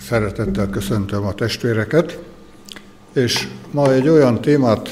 Szeretettel 0.00 0.70
köszöntöm 0.70 1.24
a 1.24 1.32
testvéreket, 1.32 2.18
és 3.12 3.48
ma 3.70 3.92
egy 3.92 4.08
olyan 4.08 4.40
témát 4.40 4.88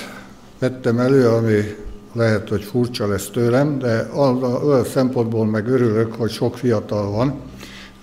vettem 0.58 0.98
elő, 0.98 1.28
ami 1.28 1.60
lehet, 2.12 2.48
hogy 2.48 2.62
furcsa 2.62 3.08
lesz 3.08 3.30
tőlem, 3.30 3.78
de 3.78 4.08
olyan 4.64 4.84
szempontból 4.84 5.46
meg 5.46 5.68
örülök, 5.68 6.14
hogy 6.14 6.30
sok 6.30 6.58
fiatal 6.58 7.10
van, 7.10 7.40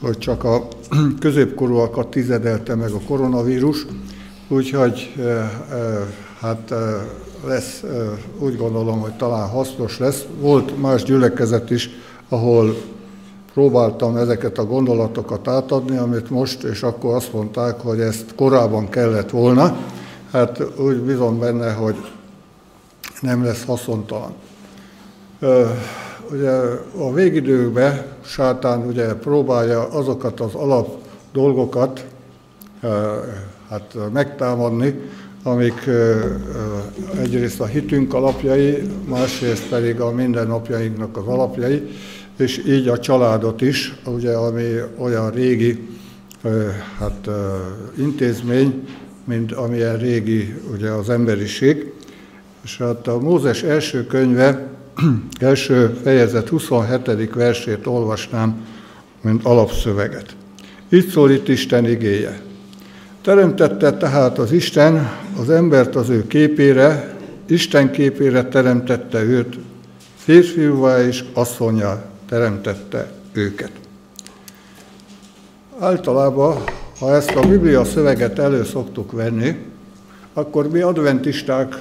hogy 0.02 0.18
csak 0.18 0.44
a 0.44 0.68
középkorúakat 1.20 2.08
tizedelte 2.08 2.76
meg 2.76 2.92
a 2.92 3.00
koronavírus, 3.08 3.86
úgyhogy 4.48 5.14
hát 6.40 6.74
lesz, 7.46 7.84
úgy 8.40 8.58
gondolom, 8.58 9.00
hogy 9.00 9.14
talán 9.14 9.50
hasznos 9.50 9.98
lesz. 9.98 10.26
Volt 10.40 10.82
más 10.82 11.04
gyülekezet 11.04 11.70
is, 11.70 11.90
ahol 12.30 12.76
próbáltam 13.54 14.18
ezeket 14.18 14.58
a 14.58 14.66
gondolatokat 14.66 15.48
átadni, 15.48 15.98
amit 15.98 16.30
most, 16.30 16.64
és 16.64 16.84
akkor 16.84 17.16
azt 17.16 17.34
mondták, 17.34 17.80
hogy 17.80 18.00
ezt 18.00 18.36
korábban 18.36 18.90
kellett 18.90 19.30
volna. 19.30 19.78
Hát 20.32 20.64
úgy 20.78 20.98
bizony 20.98 21.40
benne, 21.40 21.72
hogy 21.72 21.96
nem 23.22 23.44
lesz 23.44 23.66
haszontalan. 23.66 24.34
Ugye 26.32 26.52
a 26.98 27.14
végidőkben 27.14 28.06
sátán 28.26 28.88
ugye 28.88 29.14
próbálja 29.14 29.88
azokat 29.88 30.40
az 30.40 30.54
alap 30.54 30.98
dolgokat 31.34 32.06
hát 33.70 33.96
megtámadni, 34.14 35.00
amik 35.44 35.90
egyrészt 37.22 37.60
a 37.60 37.66
hitünk 37.66 38.14
alapjai, 38.14 38.82
másrészt 39.10 39.70
pedig 39.70 40.00
a 40.00 40.12
mindennapjainknak 40.12 41.18
az 41.18 41.28
alapjai, 41.28 41.90
és 42.38 42.62
így 42.68 42.88
a 42.88 43.00
családot 43.00 43.62
is, 43.62 43.94
ugye, 44.06 44.34
ami 44.34 44.64
olyan 44.98 45.32
régi 45.32 45.88
hát, 47.00 47.30
intézmény, 47.98 48.88
mint 49.24 49.52
amilyen 49.52 49.98
régi 49.98 50.56
ugye, 50.74 50.90
az 50.90 51.10
emberiség. 51.10 51.92
És 52.64 52.78
hát 52.78 53.08
a 53.08 53.20
Mózes 53.20 53.64
első 53.64 54.06
könyve, 54.06 54.68
első 55.40 55.98
fejezet 56.04 56.50
27. 56.50 57.34
versét 57.34 57.88
olvasnám, 57.88 58.66
mint 59.22 59.46
alapszöveget. 59.46 60.36
Így 60.90 61.08
szól 61.08 61.32
itt 61.32 61.48
Isten 61.48 61.86
igéje. 61.86 62.42
Teremtette 63.22 63.98
tehát 63.98 64.38
az 64.38 64.52
Isten 64.52 65.12
az 65.40 65.50
embert 65.50 65.96
az 65.96 66.10
ő 66.10 66.28
képére, 66.28 67.18
Isten 67.46 67.92
képére 67.92 68.44
teremtette 68.44 69.24
őt, 69.24 69.58
férfiúvá 70.16 71.06
és 71.06 71.24
asszonyá 71.34 72.13
teremtette 72.34 73.12
őket. 73.34 73.72
Általában, 75.80 76.64
ha 77.00 77.16
ezt 77.16 77.32
a 77.32 77.48
Biblia 77.48 77.84
szöveget 77.84 78.40
elő 78.40 78.64
szoktuk 78.64 79.12
venni, 79.12 79.58
akkor 80.34 80.70
mi 80.70 80.80
adventisták 80.80 81.76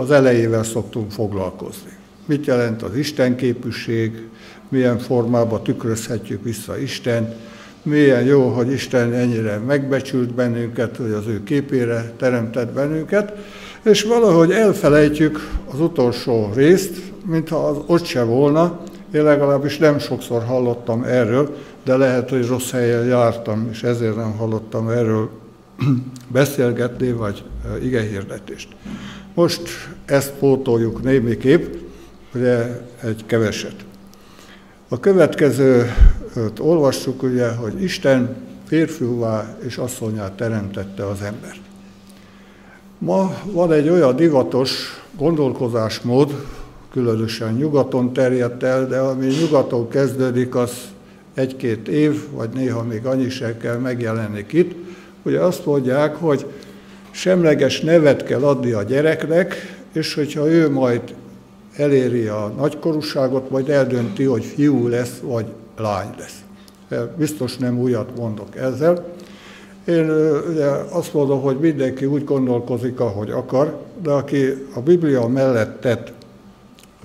az 0.00 0.10
elejével 0.10 0.62
szoktunk 0.62 1.10
foglalkozni. 1.10 1.90
Mit 2.26 2.46
jelent 2.46 2.82
az 2.82 2.96
Isten 2.96 3.36
képűség, 3.36 4.28
milyen 4.68 4.98
formában 4.98 5.62
tükrözhetjük 5.62 6.44
vissza 6.44 6.78
Isten, 6.78 7.34
milyen 7.82 8.24
jó, 8.24 8.48
hogy 8.48 8.72
Isten 8.72 9.12
ennyire 9.12 9.58
megbecsült 9.58 10.34
bennünket, 10.34 10.96
hogy 10.96 11.10
az 11.10 11.26
ő 11.26 11.42
képére 11.42 12.12
teremtett 12.16 12.72
bennünket, 12.72 13.32
és 13.82 14.02
valahogy 14.02 14.50
elfelejtjük 14.50 15.50
az 15.72 15.80
utolsó 15.80 16.50
részt, 16.54 17.12
mintha 17.24 17.68
az 17.68 17.76
ott 17.86 18.04
se 18.04 18.22
volna, 18.22 18.80
én 19.12 19.22
legalábbis 19.22 19.78
nem 19.78 19.98
sokszor 19.98 20.44
hallottam 20.44 21.02
erről, 21.02 21.56
de 21.84 21.96
lehet, 21.96 22.30
hogy 22.30 22.46
rossz 22.46 22.70
helyen 22.70 23.04
jártam, 23.04 23.68
és 23.70 23.82
ezért 23.82 24.16
nem 24.16 24.32
hallottam 24.32 24.88
erről 24.88 25.30
beszélgetni, 26.28 27.12
vagy 27.12 27.44
igehirdetést. 27.82 28.68
Most 29.34 29.60
ezt 30.04 30.32
pótoljuk 30.32 31.02
némiképp, 31.02 31.74
ugye 32.34 32.80
egy 33.02 33.26
keveset. 33.26 33.74
A 34.88 35.00
következő 35.00 35.94
olvassuk, 36.60 37.22
ugye, 37.22 37.50
hogy 37.50 37.82
Isten 37.82 38.36
férfiúvá 38.66 39.56
és 39.66 39.76
asszonyát 39.76 40.32
teremtette 40.32 41.06
az 41.06 41.22
embert. 41.22 41.60
Ma 42.98 43.34
van 43.44 43.72
egy 43.72 43.88
olyan 43.88 44.16
divatos 44.16 45.02
gondolkozásmód, 45.18 46.44
különösen 46.92 47.54
nyugaton 47.54 48.12
terjedt 48.12 48.62
el, 48.62 48.86
de 48.86 48.98
ami 48.98 49.26
nyugaton 49.26 49.88
kezdődik, 49.88 50.54
az 50.54 50.72
egy-két 51.34 51.88
év, 51.88 52.22
vagy 52.30 52.48
néha 52.54 52.82
még 52.82 53.06
annyi 53.06 53.28
se 53.28 53.56
kell 53.56 53.76
megjelenik 53.76 54.52
itt. 54.52 54.74
Ugye 55.22 55.40
azt 55.40 55.66
mondják, 55.66 56.16
hogy 56.16 56.46
semleges 57.10 57.80
nevet 57.80 58.24
kell 58.24 58.42
adni 58.42 58.72
a 58.72 58.82
gyereknek, 58.82 59.54
és 59.92 60.14
hogyha 60.14 60.50
ő 60.50 60.70
majd 60.70 61.00
eléri 61.76 62.26
a 62.26 62.52
nagykorúságot, 62.58 63.50
majd 63.50 63.68
eldönti, 63.68 64.24
hogy 64.24 64.44
fiú 64.44 64.88
lesz, 64.88 65.18
vagy 65.22 65.46
lány 65.76 66.14
lesz. 66.18 66.40
Biztos 67.16 67.56
nem 67.56 67.78
újat 67.78 68.16
mondok 68.16 68.56
ezzel. 68.56 69.04
Én 69.84 70.10
ugye 70.50 70.66
azt 70.90 71.14
mondom, 71.14 71.40
hogy 71.40 71.56
mindenki 71.58 72.04
úgy 72.04 72.24
gondolkozik, 72.24 73.00
ahogy 73.00 73.30
akar, 73.30 73.78
de 74.02 74.10
aki 74.10 74.66
a 74.74 74.80
Biblia 74.80 75.26
mellett 75.26 75.80
tett 75.80 76.12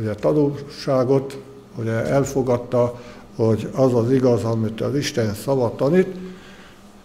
ugye 0.01 0.13
tanulságot, 0.13 1.37
ugye 1.75 1.91
elfogadta, 1.91 3.01
hogy 3.35 3.69
az 3.75 3.93
az 3.93 4.11
igaz, 4.11 4.43
amit 4.43 4.81
az 4.81 4.95
Isten 4.95 5.33
szava 5.33 5.73
tanít, 5.75 6.07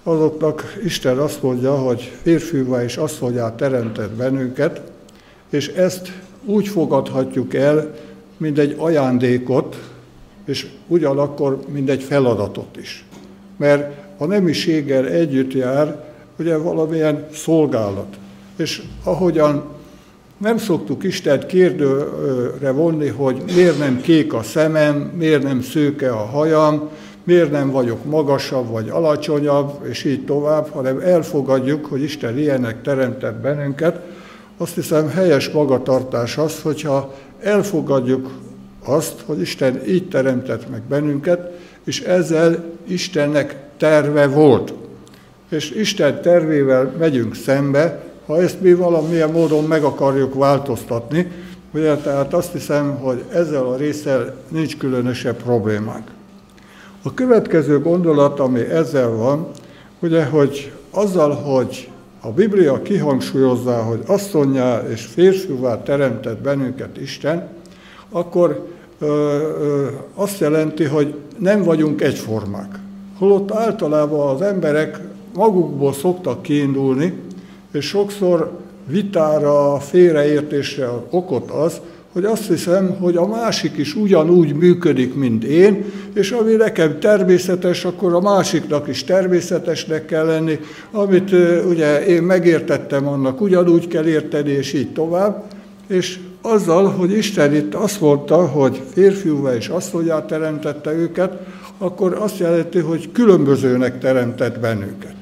azoknak 0.02 0.78
Isten 0.84 1.18
azt 1.18 1.42
mondja, 1.42 1.74
hogy 1.76 2.12
férfiúvá 2.22 2.82
és 2.82 2.96
asszonyá 2.96 3.54
teremtett 3.54 4.10
bennünket, 4.10 4.80
és 5.50 5.68
ezt 5.68 6.12
úgy 6.44 6.68
fogadhatjuk 6.68 7.54
el, 7.54 7.94
mint 8.36 8.58
egy 8.58 8.74
ajándékot, 8.78 9.76
és 10.44 10.66
ugyanakkor, 10.86 11.60
mint 11.68 11.90
egy 11.90 12.02
feladatot 12.02 12.76
is. 12.76 13.04
Mert 13.56 14.04
a 14.18 14.24
nemiséggel 14.24 15.08
együtt 15.08 15.52
jár 15.52 16.04
ugye 16.38 16.56
valamilyen 16.56 17.26
szolgálat. 17.32 18.16
És 18.56 18.82
ahogyan 19.04 19.64
nem 20.38 20.58
szoktuk 20.58 21.04
Istent 21.04 21.46
kérdőre 21.46 22.70
vonni, 22.70 23.08
hogy 23.08 23.42
miért 23.54 23.78
nem 23.78 24.00
kék 24.00 24.34
a 24.34 24.42
szemem, 24.42 25.12
miért 25.16 25.42
nem 25.42 25.62
szőke 25.62 26.10
a 26.10 26.24
hajam, 26.24 26.88
miért 27.24 27.50
nem 27.50 27.70
vagyok 27.70 28.04
magasabb 28.04 28.70
vagy 28.70 28.88
alacsonyabb, 28.88 29.86
és 29.88 30.04
így 30.04 30.24
tovább, 30.24 30.68
hanem 30.68 30.98
elfogadjuk, 30.98 31.86
hogy 31.86 32.02
Isten 32.02 32.38
ilyenek 32.38 32.82
teremtett 32.82 33.40
bennünket. 33.40 34.00
Azt 34.56 34.74
hiszem 34.74 35.08
helyes 35.08 35.50
magatartás 35.50 36.38
az, 36.38 36.62
hogyha 36.62 37.14
elfogadjuk 37.40 38.30
azt, 38.84 39.20
hogy 39.26 39.40
Isten 39.40 39.80
így 39.88 40.08
teremtett 40.08 40.70
meg 40.70 40.82
bennünket, 40.88 41.50
és 41.84 42.00
ezzel 42.00 42.64
Istennek 42.86 43.56
terve 43.76 44.26
volt. 44.26 44.72
És 45.48 45.70
Isten 45.70 46.22
tervével 46.22 46.92
megyünk 46.98 47.34
szembe, 47.34 48.05
ha 48.26 48.42
ezt 48.42 48.60
mi 48.60 48.74
valamilyen 48.74 49.30
módon 49.30 49.64
meg 49.64 49.84
akarjuk 49.84 50.34
változtatni, 50.34 51.30
ugye, 51.74 51.96
tehát 51.96 52.34
azt 52.34 52.52
hiszem, 52.52 52.96
hogy 53.00 53.24
ezzel 53.32 53.64
a 53.64 53.76
résszel 53.76 54.34
nincs 54.48 54.76
különösebb 54.76 55.42
problémánk. 55.42 56.10
A 57.02 57.14
következő 57.14 57.80
gondolat, 57.80 58.40
ami 58.40 58.60
ezzel 58.60 59.08
van, 59.08 59.48
ugye, 60.00 60.24
hogy 60.24 60.72
azzal, 60.90 61.34
hogy 61.34 61.90
a 62.20 62.30
Biblia 62.30 62.82
kihangsúlyozza, 62.82 63.82
hogy 63.82 64.00
asszonyá 64.06 64.82
és 64.88 65.04
férfiúvá 65.04 65.82
teremtett 65.82 66.40
bennünket 66.40 66.96
Isten, 66.96 67.48
akkor 68.10 68.66
ö, 68.98 69.06
ö, 69.06 69.86
azt 70.14 70.40
jelenti, 70.40 70.84
hogy 70.84 71.14
nem 71.38 71.62
vagyunk 71.62 72.00
egyformák. 72.00 72.78
Holott 73.18 73.52
általában 73.52 74.34
az 74.34 74.42
emberek 74.42 75.00
magukból 75.34 75.92
szoktak 75.92 76.42
kiindulni, 76.42 77.25
és 77.76 77.86
sokszor 77.86 78.58
vitára, 78.86 79.80
félreértésre 79.80 80.88
okot 81.10 81.50
az, 81.50 81.80
hogy 82.12 82.24
azt 82.24 82.46
hiszem, 82.46 82.96
hogy 83.00 83.16
a 83.16 83.26
másik 83.26 83.76
is 83.76 83.94
ugyanúgy 83.94 84.54
működik, 84.54 85.14
mint 85.14 85.44
én, 85.44 85.84
és 86.14 86.30
ami 86.30 86.52
nekem 86.52 86.98
természetes, 87.00 87.84
akkor 87.84 88.14
a 88.14 88.20
másiknak 88.20 88.88
is 88.88 89.04
természetesnek 89.04 90.06
kell 90.06 90.26
lenni, 90.26 90.58
amit 90.90 91.30
ugye 91.68 92.06
én 92.06 92.22
megértettem, 92.22 93.08
annak 93.08 93.40
ugyanúgy 93.40 93.88
kell 93.88 94.06
érteni, 94.06 94.50
és 94.50 94.72
így 94.72 94.92
tovább. 94.92 95.44
És 95.86 96.18
azzal, 96.42 96.88
hogy 96.88 97.16
Isten 97.16 97.54
itt 97.54 97.74
azt 97.74 98.00
mondta, 98.00 98.46
hogy 98.46 98.82
férfiúvá 98.92 99.54
és 99.54 99.68
asszonyát 99.68 100.26
teremtette 100.26 100.92
őket, 100.92 101.38
akkor 101.78 102.18
azt 102.20 102.38
jelenti, 102.38 102.78
hogy 102.78 103.12
különbözőnek 103.12 103.98
teremtett 103.98 104.60
bennünket. 104.60 105.14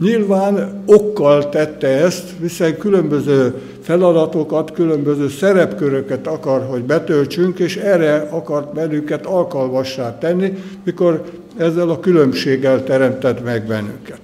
Nyilván 0.00 0.82
okkal 0.86 1.48
tette 1.48 1.88
ezt, 1.88 2.34
hiszen 2.40 2.78
különböző 2.78 3.60
feladatokat, 3.82 4.72
különböző 4.72 5.28
szerepköröket 5.28 6.26
akar, 6.26 6.66
hogy 6.70 6.82
betöltsünk, 6.82 7.58
és 7.58 7.76
erre 7.76 8.28
akart 8.30 8.74
bennünket 8.74 9.26
alkalmassá 9.26 10.18
tenni, 10.18 10.52
mikor 10.84 11.24
ezzel 11.56 11.90
a 11.90 12.00
különbséggel 12.00 12.84
teremtett 12.84 13.44
meg 13.44 13.66
bennünket. 13.66 14.20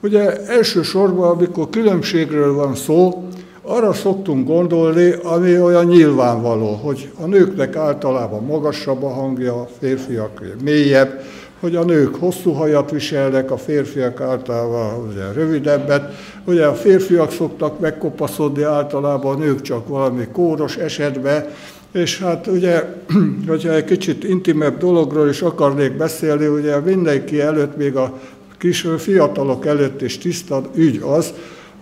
Ugye 0.00 0.46
elsősorban, 0.46 1.30
amikor 1.30 1.70
különbségről 1.70 2.54
van 2.54 2.74
szó, 2.74 3.28
arra 3.62 3.92
szoktunk 3.92 4.46
gondolni, 4.46 5.14
ami 5.22 5.60
olyan 5.60 5.84
nyilvánvaló, 5.84 6.74
hogy 6.82 7.10
a 7.20 7.26
nőknek 7.26 7.76
általában 7.76 8.44
magasabb 8.44 9.02
a 9.02 9.08
hangja, 9.08 9.54
a 9.54 9.68
férfiak 9.80 10.42
mélyebb, 10.62 11.20
hogy 11.62 11.76
a 11.76 11.84
nők 11.84 12.14
hosszú 12.14 12.52
hajat 12.52 12.90
viselnek, 12.90 13.50
a 13.50 13.56
férfiak 13.56 14.20
általában 14.20 15.08
ugye, 15.08 15.32
rövidebbet. 15.32 16.14
Ugye 16.44 16.64
a 16.66 16.74
férfiak 16.74 17.32
szoktak 17.32 17.80
megkopaszodni 17.80 18.62
általában, 18.62 19.34
a 19.34 19.38
nők 19.38 19.60
csak 19.60 19.88
valami 19.88 20.26
kóros 20.32 20.76
esetben, 20.76 21.46
és 21.92 22.20
hát 22.20 22.46
ugye, 22.46 22.84
hogyha 23.48 23.74
egy 23.74 23.84
kicsit 23.84 24.24
intimebb 24.24 24.78
dologról 24.78 25.28
is 25.28 25.42
akarnék 25.42 25.96
beszélni, 25.96 26.46
ugye 26.46 26.78
mindenki 26.78 27.40
előtt, 27.40 27.76
még 27.76 27.96
a 27.96 28.18
kis 28.58 28.86
fiatalok 28.98 29.66
előtt 29.66 30.02
is 30.02 30.18
tiszta 30.18 30.62
ügy 30.74 31.02
az, 31.04 31.32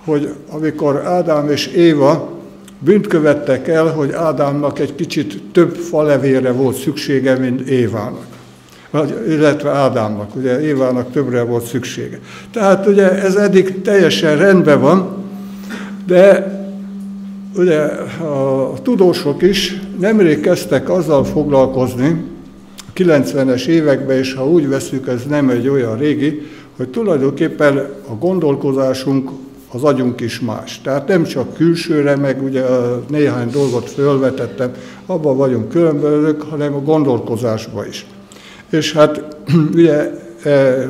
hogy 0.05 0.35
amikor 0.51 0.97
Ádám 0.97 1.51
és 1.51 1.67
Éva 1.67 2.39
bűnt 2.79 3.07
követtek 3.07 3.69
el, 3.69 3.87
hogy 3.87 4.13
Ádámnak 4.13 4.79
egy 4.79 4.95
kicsit 4.95 5.43
több 5.53 5.75
falevére 5.75 6.53
volt 6.53 6.77
szüksége, 6.77 7.35
mint 7.35 7.61
Évának. 7.61 8.30
Illetve 9.29 9.71
Ádámnak, 9.71 10.37
ugye 10.37 10.61
Évának 10.61 11.11
többre 11.13 11.43
volt 11.43 11.65
szüksége. 11.65 12.19
Tehát 12.53 12.87
ugye 12.87 13.23
ez 13.23 13.35
eddig 13.35 13.83
teljesen 13.83 14.37
rendben 14.37 14.81
van, 14.81 15.09
de 16.07 16.55
ugye 17.57 17.81
a 18.25 18.73
tudósok 18.83 19.43
is 19.43 19.81
nemrég 19.99 20.41
kezdtek 20.41 20.91
azzal 20.91 21.25
foglalkozni, 21.25 22.25
90-es 22.95 23.67
években, 23.67 24.17
és 24.17 24.35
ha 24.35 24.49
úgy 24.49 24.69
veszük, 24.69 25.09
ez 25.09 25.23
nem 25.29 25.49
egy 25.49 25.69
olyan 25.69 25.99
régi, 25.99 26.43
hogy 26.77 26.89
tulajdonképpen 26.89 27.77
a 28.09 28.15
gondolkozásunk 28.15 29.31
az 29.73 29.83
agyunk 29.83 30.21
is 30.21 30.41
más. 30.41 30.81
Tehát 30.81 31.09
nem 31.09 31.25
csak 31.25 31.55
külsőre, 31.55 32.17
meg 32.17 32.43
ugye 32.43 32.63
néhány 33.09 33.51
dolgot 33.51 33.91
fölvetettem, 33.91 34.71
abban 35.07 35.37
vagyunk 35.37 35.69
különbözők, 35.69 36.43
hanem 36.43 36.75
a 36.75 36.81
gondolkozásban 36.81 37.87
is. 37.87 38.07
És 38.71 38.93
hát 38.93 39.37
ugye, 39.75 40.11
e, 40.43 40.87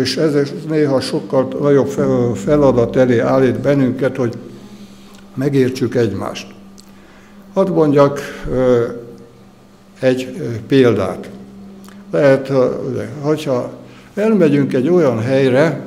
és 0.00 0.16
ez 0.16 0.52
néha 0.68 1.00
sokkal 1.00 1.48
nagyobb 1.60 1.88
feladat 2.34 2.96
elé 2.96 3.18
állít 3.18 3.60
bennünket, 3.60 4.16
hogy 4.16 4.34
megértsük 5.34 5.94
egymást. 5.94 6.46
Hadd 7.52 7.70
mondjak 7.70 8.20
egy 10.00 10.40
példát. 10.66 11.30
Lehet, 12.10 12.52
hogyha 13.20 13.70
elmegyünk 14.14 14.74
egy 14.74 14.88
olyan 14.88 15.20
helyre, 15.20 15.80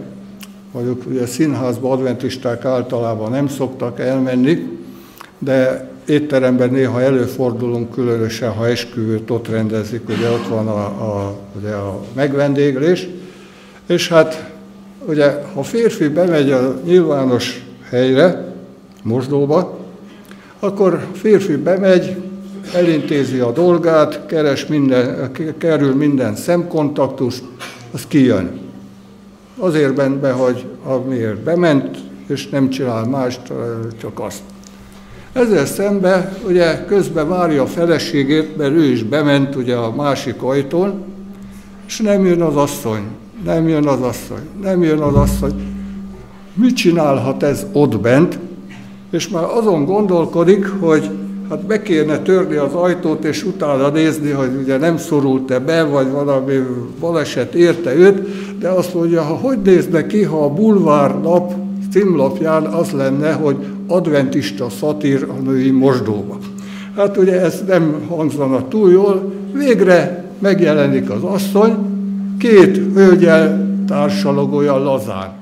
mondjuk 0.71 1.05
ugye 1.05 1.25
színházba 1.25 1.91
adventisták 1.91 2.65
általában 2.65 3.31
nem 3.31 3.47
szoktak 3.47 3.99
elmenni, 3.99 4.79
de 5.39 5.88
étteremben 6.09 6.69
néha 6.69 7.01
előfordulunk, 7.01 7.91
különösen 7.91 8.51
ha 8.51 8.67
esküvőt 8.67 9.29
ott 9.29 9.47
rendezik, 9.47 10.09
ugye 10.09 10.29
ott 10.29 10.47
van 10.47 10.67
a, 10.67 10.85
a, 10.85 11.35
ugye 11.59 11.71
a 11.73 12.01
megvendéglés, 12.13 13.07
és 13.87 14.07
hát 14.07 14.51
ugye 15.05 15.43
ha 15.53 15.63
férfi 15.63 16.07
bemegy 16.07 16.51
a 16.51 16.79
nyilvános 16.85 17.65
helyre, 17.89 18.53
mosdóba, 19.03 19.77
akkor 20.59 21.07
férfi 21.13 21.55
bemegy, 21.55 22.15
elintézi 22.73 23.39
a 23.39 23.51
dolgát, 23.51 24.25
keres 24.25 24.65
minden, 24.65 25.31
kerül 25.57 25.95
minden 25.95 26.35
szemkontaktus, 26.35 27.41
az 27.91 28.05
kijön. 28.07 28.59
Azért 29.57 29.95
ment 29.95 30.17
be, 30.17 30.31
hogy 30.31 30.65
amiért 30.83 31.39
bement, 31.39 31.97
és 32.27 32.49
nem 32.49 32.69
csinál 32.69 33.05
mást, 33.05 33.41
csak 34.01 34.19
azt. 34.19 34.41
Ezzel 35.39 35.65
szemben 35.65 36.33
ugye 36.47 36.85
közben 36.85 37.29
várja 37.29 37.61
a 37.61 37.65
feleségét, 37.65 38.57
mert 38.57 38.71
ő 38.71 38.83
is 38.83 39.03
bement 39.03 39.55
ugye 39.55 39.75
a 39.75 39.95
másik 39.95 40.43
ajtón, 40.43 40.93
és 41.87 41.99
nem 41.99 42.25
jön 42.25 42.41
az 42.41 42.55
asszony, 42.55 43.01
nem 43.45 43.67
jön 43.67 43.87
az 43.87 44.01
asszony, 44.01 44.41
nem 44.61 44.83
jön 44.83 44.99
az 44.99 45.15
asszony. 45.15 45.53
Mit 46.53 46.75
csinálhat 46.75 47.43
ez 47.43 47.65
ott 47.71 47.99
bent? 47.99 48.39
És 49.11 49.29
már 49.29 49.43
azon 49.43 49.85
gondolkodik, 49.85 50.65
hogy 50.79 51.09
hát 51.49 51.65
be 51.65 51.81
kéne 51.81 52.17
törni 52.17 52.55
az 52.55 52.73
ajtót, 52.73 53.23
és 53.23 53.43
utána 53.43 53.89
nézni, 53.89 54.29
hogy 54.29 54.49
ugye 54.61 54.77
nem 54.77 54.97
szorult-e 54.97 55.59
be, 55.59 55.83
vagy 55.83 56.11
valami 56.11 56.55
baleset 56.99 57.53
érte 57.53 57.95
őt, 57.95 58.29
de 58.57 58.69
azt 58.69 58.93
mondja, 58.93 59.21
ha 59.21 59.33
hogy 59.33 59.61
nézne 59.61 60.05
ki, 60.05 60.23
ha 60.23 60.43
a 60.43 60.49
bulvár 60.49 61.21
nap 61.21 61.53
címlapján 61.91 62.65
az 62.65 62.91
lenne, 62.91 63.31
hogy 63.31 63.57
adventista 63.89 64.69
szatír 64.69 65.23
a 65.29 65.41
női 65.41 65.71
mosdóba. 65.71 66.37
Hát 66.95 67.17
ugye 67.17 67.41
ez 67.41 67.63
nem 67.67 68.05
hangzana 68.07 68.67
túl 68.67 68.91
jól, 68.91 69.33
végre 69.53 70.25
megjelenik 70.39 71.09
az 71.09 71.23
asszony, 71.23 71.75
két 72.39 72.77
hölgyel 72.93 73.67
társalog 73.87 74.53
olyan 74.53 74.83
lazán. 74.83 75.37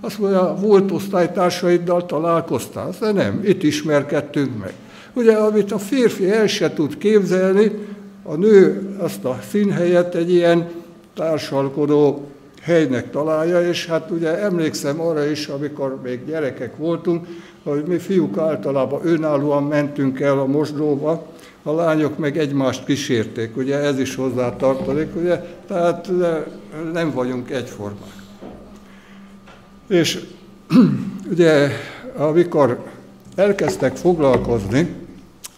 Azt 0.00 0.18
mondja, 0.18 0.56
volt 0.60 0.90
osztálytársaiddal 0.92 2.06
találkoztál? 2.06 2.90
Mondja, 3.00 3.22
nem, 3.22 3.40
itt 3.44 3.62
ismerkedtünk 3.62 4.58
meg. 4.58 4.72
Ugye, 5.12 5.32
amit 5.32 5.72
a 5.72 5.78
férfi 5.78 6.30
el 6.30 6.46
se 6.46 6.72
tud 6.72 6.98
képzelni, 6.98 7.70
a 8.22 8.34
nő 8.34 8.88
azt 8.98 9.24
a 9.24 9.38
színhelyet 9.50 10.14
egy 10.14 10.32
ilyen 10.32 10.68
társalkodó 11.14 12.28
helynek 12.62 13.10
találja, 13.10 13.68
és 13.68 13.86
hát 13.86 14.10
ugye 14.10 14.38
emlékszem 14.38 15.00
arra 15.00 15.26
is, 15.26 15.46
amikor 15.46 16.00
még 16.02 16.26
gyerekek 16.26 16.76
voltunk, 16.76 17.26
hogy 17.64 17.84
mi 17.84 17.98
fiúk 17.98 18.38
általában 18.38 19.00
önállóan 19.06 19.62
mentünk 19.62 20.20
el 20.20 20.38
a 20.38 20.46
mosdóba, 20.46 21.26
a 21.62 21.72
lányok 21.72 22.18
meg 22.18 22.38
egymást 22.38 22.84
kísérték, 22.84 23.56
ugye 23.56 23.76
ez 23.76 23.98
is 23.98 24.14
hozzá 24.14 24.56
tartozik, 24.56 25.16
ugye, 25.16 25.44
tehát 25.66 26.10
nem 26.92 27.10
vagyunk 27.10 27.50
egyformák. 27.50 28.14
És 29.86 30.20
ugye, 31.32 31.70
amikor 32.16 32.82
elkezdtek 33.34 33.96
foglalkozni, 33.96 34.88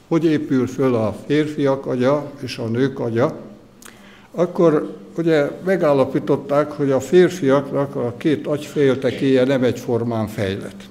hogy 0.08 0.24
épül 0.24 0.66
föl 0.66 0.94
a 0.94 1.16
férfiak 1.26 1.86
agya 1.86 2.30
és 2.40 2.58
a 2.58 2.66
nők 2.66 2.98
agya, 2.98 3.36
akkor 4.30 4.96
ugye 5.16 5.50
megállapították, 5.64 6.70
hogy 6.70 6.90
a 6.90 7.00
férfiaknak 7.00 7.96
a 7.96 8.14
két 8.16 8.46
agyféltekéje 8.46 9.44
nem 9.44 9.62
egyformán 9.64 10.26
fejlett. 10.26 10.82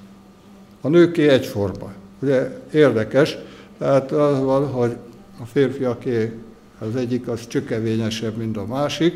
A 0.86 0.88
nőké 0.88 1.28
egyforma. 1.28 1.92
Ugye 2.22 2.60
érdekes, 2.72 3.38
tehát 3.78 4.12
az 4.12 4.40
van, 4.40 4.66
hogy 4.66 4.96
a 5.40 5.44
férfiaké 5.44 6.32
az 6.78 6.96
egyik 6.96 7.28
az 7.28 7.46
csökevényesebb, 7.46 8.36
mint 8.36 8.56
a 8.56 8.66
másik. 8.66 9.14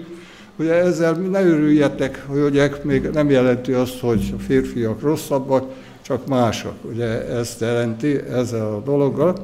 Ugye 0.57 0.73
ezzel 0.73 1.13
ne 1.13 1.45
örüljetek, 1.45 2.27
hölgyek, 2.31 2.85
még 2.85 3.09
nem 3.13 3.31
jelenti 3.31 3.73
azt, 3.73 4.01
hogy 4.01 4.35
a 4.37 4.41
férfiak 4.41 5.01
rosszabbak, 5.01 5.73
csak 6.03 6.27
mások. 6.27 6.75
Ugye 6.83 7.29
ezt 7.29 7.61
jelenti 7.61 8.17
ezzel 8.17 8.67
a 8.67 8.83
dologgal. 8.85 9.37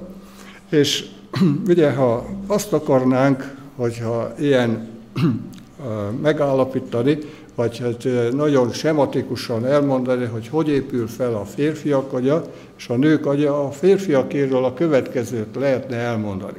És 0.70 1.04
ugye, 1.68 1.92
ha 1.92 2.26
azt 2.46 2.72
akarnánk, 2.72 3.54
hogyha 3.76 4.34
ilyen 4.38 4.88
megállapítani, 6.22 7.18
vagy 7.56 7.78
hát 7.78 8.06
nagyon 8.32 8.72
sematikusan 8.72 9.66
elmondani, 9.66 10.24
hogy 10.24 10.48
hogy 10.48 10.68
épül 10.68 11.06
fel 11.06 11.34
a 11.34 11.44
férfiak 11.44 12.12
agya 12.12 12.44
és 12.78 12.88
a 12.88 12.96
nők 12.96 13.26
agya, 13.26 13.64
a 13.64 13.70
férfiakéről 13.70 14.64
a 14.64 14.74
következőt 14.74 15.56
lehetne 15.58 15.96
elmondani. 15.96 16.58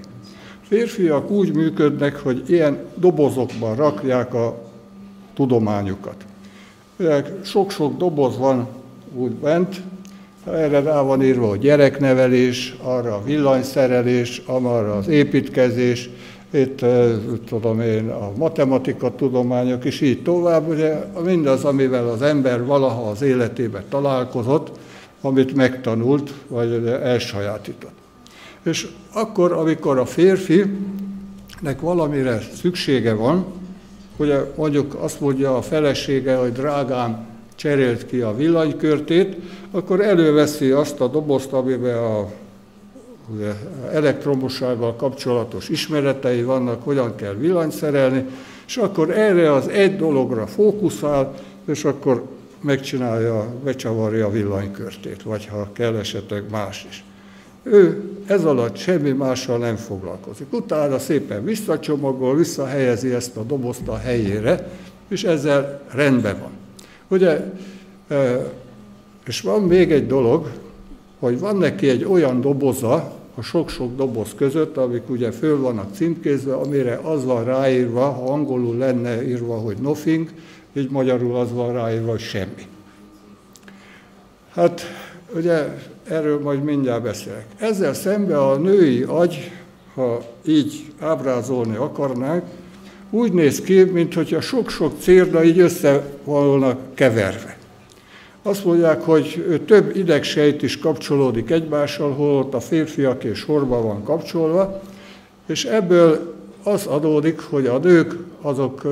Férfiak 0.62 1.30
úgy 1.30 1.54
működnek, 1.54 2.16
hogy 2.16 2.44
ilyen 2.48 2.78
dobozokban 2.96 3.76
rakják 3.76 4.34
a 4.34 4.62
tudományukat. 5.34 6.26
Sok-sok 7.44 7.98
doboz 7.98 8.38
van 8.38 8.68
úgy 9.16 9.32
bent, 9.32 9.82
erre 10.46 10.82
rá 10.82 11.02
van 11.02 11.24
írva 11.24 11.50
a 11.50 11.56
gyereknevelés, 11.56 12.76
arra 12.82 13.16
a 13.16 13.24
villanyszerelés, 13.24 14.42
arra 14.46 14.96
az 14.96 15.08
építkezés, 15.08 16.10
itt 16.52 16.86
tudom 17.48 17.82
én, 17.82 18.10
a 18.10 18.32
matematika 18.38 19.16
tudományok, 19.16 19.86
és 19.86 20.02
így 20.02 20.22
tovább, 20.24 20.68
ugye 20.68 20.96
mindaz, 21.24 21.64
amivel 21.64 22.08
az 22.10 22.22
ember 22.22 22.66
valaha 22.66 23.10
az 23.10 23.22
életében 23.22 23.84
találkozott, 23.90 24.72
amit 25.22 25.56
megtanult, 25.56 26.34
vagy 26.48 26.86
elsajátított. 27.04 27.96
És 28.64 28.88
akkor, 29.14 29.52
amikor 29.52 29.98
a 29.98 30.06
férfinek 30.06 31.80
valamire 31.82 32.42
szüksége 32.56 33.14
van, 33.14 33.46
ugye 34.18 34.40
mondjuk 34.56 34.96
azt 35.00 35.20
mondja 35.20 35.58
a 35.58 35.62
felesége, 35.62 36.36
hogy 36.36 36.52
drágám, 36.52 37.26
cserélt 37.56 38.06
ki 38.06 38.22
a 38.22 38.36
villanykörtét, 38.36 39.36
akkor 39.72 40.02
előveszi 40.02 40.72
azt 40.72 41.02
a 41.02 41.08
dobozt, 41.08 41.54
amiben 41.54 41.98
a 41.98 42.28
elektromossággal 43.92 44.96
kapcsolatos 44.96 45.70
ismeretei 45.70 46.44
vannak, 46.44 46.84
hogyan 46.84 47.16
kell 47.16 47.34
villanyt 47.34 47.72
szerelni, 47.72 48.26
és 48.68 48.78
akkor 48.78 49.10
erre 49.10 49.54
az 49.54 49.68
egy 49.68 49.96
dologra 49.96 50.48
fókuszál, 50.48 51.34
és 51.66 51.84
akkor 51.84 52.24
megcsinálja, 52.62 53.46
becsavarja 53.64 54.26
a 54.26 54.32
villanykörtét, 54.32 55.24
vagy 55.24 55.46
ha 55.46 55.70
kell 55.74 55.96
esetleg 55.96 56.44
más 56.52 56.86
is. 56.90 57.04
Ő 57.64 58.12
ez 58.26 58.44
alatt 58.44 58.76
semmi 58.76 59.12
mással 59.12 59.58
nem 59.58 59.76
foglalkozik. 59.76 60.54
Utána 60.54 61.00
szépen 61.00 61.44
visszacsomagol, 61.44 62.36
visszahelyezi 62.36 63.14
ezt 63.14 63.38
a 63.38 63.44
dobozt 63.44 63.88
a 63.88 63.98
helyére, 63.98 64.70
és 65.08 65.24
ezzel 65.24 65.82
rendben 65.92 66.40
van. 66.40 66.52
Ugye, 67.08 67.44
és 69.26 69.42
van 69.42 69.62
még 69.62 69.92
egy 69.92 70.08
dolog, 70.08 70.50
hogy 71.20 71.40
van 71.40 71.58
neki 71.58 71.90
egy 71.90 72.04
olyan 72.04 72.42
doboza, 72.42 73.17
a 73.38 73.42
sok-sok 73.42 73.96
doboz 73.96 74.30
között, 74.36 74.78
amik 74.78 75.10
ugye 75.10 75.32
föl 75.32 75.60
vannak 75.60 75.96
címkézve, 75.96 76.56
amire 76.56 77.00
az 77.04 77.26
van 77.26 77.44
ráírva, 77.44 78.10
ha 78.10 78.32
angolul 78.32 78.78
lenne 78.78 79.28
írva, 79.28 79.56
hogy 79.56 79.78
nothing, 79.78 80.30
így 80.74 80.90
magyarul 80.90 81.36
az 81.36 81.54
van 81.54 81.74
ráírva, 81.74 82.10
hogy 82.10 82.20
semmi. 82.20 82.68
Hát 84.54 84.82
ugye 85.36 85.78
erről 86.04 86.40
majd 86.40 86.64
mindjárt 86.64 87.04
beszélek. 87.04 87.46
Ezzel 87.58 87.94
szemben 87.94 88.38
a 88.38 88.56
női 88.56 89.04
agy, 89.04 89.52
ha 89.94 90.22
így 90.46 90.92
ábrázolni 91.00 91.76
akarnánk, 91.76 92.44
úgy 93.10 93.34
néz 93.34 93.62
ki, 93.62 93.84
mintha 93.84 94.42
sok-sok 94.42 94.94
cérda 95.00 95.44
így 95.44 95.60
össze 95.60 96.18
keverve. 96.94 97.57
Azt 98.48 98.66
mondják, 98.66 99.02
hogy 99.02 99.62
több 99.66 99.96
idegsejt 99.96 100.62
is 100.62 100.80
kapcsolódik 100.80 101.50
egymással, 101.50 102.12
holott 102.12 102.54
a 102.54 102.60
férfiak 102.60 103.24
és 103.24 103.44
horba 103.44 103.82
van 103.82 104.04
kapcsolva, 104.04 104.82
és 105.48 105.66
ebből 105.66 106.34
az 106.64 106.86
adódik, 106.86 107.40
hogy 107.40 107.66
a 107.66 107.78
nők 107.78 108.18
azok 108.42 108.88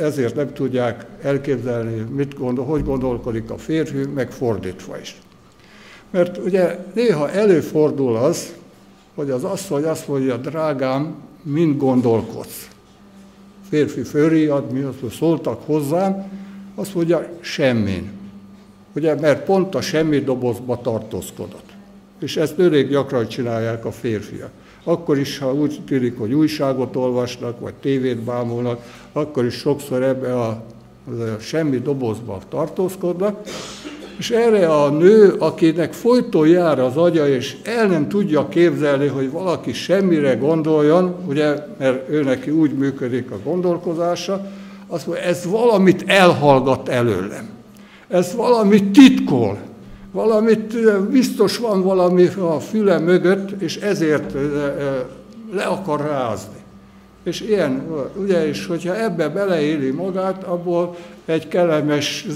ezért 0.00 0.34
nem 0.34 0.52
tudják 0.52 1.06
elképzelni, 1.22 2.04
mit 2.14 2.38
gondol, 2.38 2.64
hogy 2.64 2.84
gondolkodik 2.84 3.50
a 3.50 3.56
férfi, 3.56 4.06
meg 4.14 4.30
fordítva 4.30 4.98
is. 4.98 5.20
Mert 6.10 6.38
ugye 6.44 6.78
néha 6.94 7.30
előfordul 7.30 8.16
az, 8.16 8.54
hogy 9.14 9.30
az 9.30 9.44
asszony 9.44 9.84
azt 9.84 10.08
mondja, 10.08 10.36
drágám, 10.36 11.14
mind 11.42 11.76
gondolkodsz. 11.76 12.68
Férfi 13.68 14.02
fölriad, 14.02 14.72
mi 14.72 14.80
azt 14.80 15.14
szóltak 15.16 15.62
hozzám, 15.66 16.30
azt 16.74 16.94
mondja, 16.94 17.28
semmin. 17.40 18.16
Ugye, 18.98 19.14
mert 19.14 19.44
pont 19.44 19.74
a 19.74 19.80
semmi 19.80 20.18
dobozba 20.18 20.80
tartózkodott. 20.82 21.70
És 22.20 22.36
ezt 22.36 22.58
elég 22.58 22.88
gyakran 22.88 23.28
csinálják 23.28 23.84
a 23.84 23.90
férfiak. 23.90 24.50
Akkor 24.84 25.18
is, 25.18 25.38
ha 25.38 25.54
úgy 25.54 25.80
tűnik, 25.86 26.18
hogy 26.18 26.32
újságot 26.32 26.96
olvasnak, 26.96 27.60
vagy 27.60 27.74
tévét 27.74 28.18
bámulnak, 28.18 28.80
akkor 29.12 29.44
is 29.44 29.54
sokszor 29.54 30.02
ebbe 30.02 30.34
a, 30.34 30.48
a 30.48 31.38
semmi 31.40 31.78
dobozba 31.78 32.38
tartózkodnak, 32.48 33.40
és 34.18 34.30
erre 34.30 34.68
a 34.68 34.88
nő, 34.90 35.34
akinek 35.38 35.92
folyton 35.92 36.48
jár 36.48 36.78
az 36.80 36.96
agya, 36.96 37.28
és 37.28 37.56
el 37.64 37.86
nem 37.86 38.08
tudja 38.08 38.48
képzelni, 38.48 39.06
hogy 39.06 39.30
valaki 39.30 39.72
semmire 39.72 40.34
gondoljon, 40.34 41.14
ugye, 41.26 41.56
mert 41.78 42.08
ő 42.08 42.22
neki 42.22 42.50
úgy 42.50 42.72
működik 42.72 43.30
a 43.30 43.38
gondolkozása, 43.44 44.46
azt 44.86 45.06
mondja, 45.06 45.24
ez 45.24 45.46
valamit 45.50 46.04
elhallgat 46.06 46.88
előlem. 46.88 47.57
Ez 48.08 48.34
valamit 48.34 48.92
titkol. 48.92 49.58
Valamit, 50.12 50.98
biztos 51.10 51.56
van 51.56 51.82
valami 51.82 52.26
a 52.26 52.60
füle 52.60 52.98
mögött, 52.98 53.62
és 53.62 53.76
ezért 53.76 54.32
le 55.52 55.62
akar 55.62 56.00
rázni. 56.00 56.56
És 57.22 57.40
ilyen, 57.40 57.82
ugye, 58.16 58.46
és 58.48 58.66
hogyha 58.66 59.02
ebbe 59.02 59.28
beleéli 59.28 59.90
magát, 59.90 60.44
abból 60.44 60.96
egy 61.24 61.48
kellemes, 61.48 62.26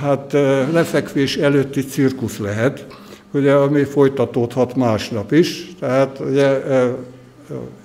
hát 0.00 0.32
lefekvés 0.72 1.36
előtti 1.36 1.84
cirkusz 1.84 2.38
lehet, 2.38 2.86
ugye, 3.32 3.52
ami 3.52 3.84
folytatódhat 3.84 4.74
másnap 4.74 5.32
is. 5.32 5.74
Tehát 5.78 6.20
ugye, 6.20 6.62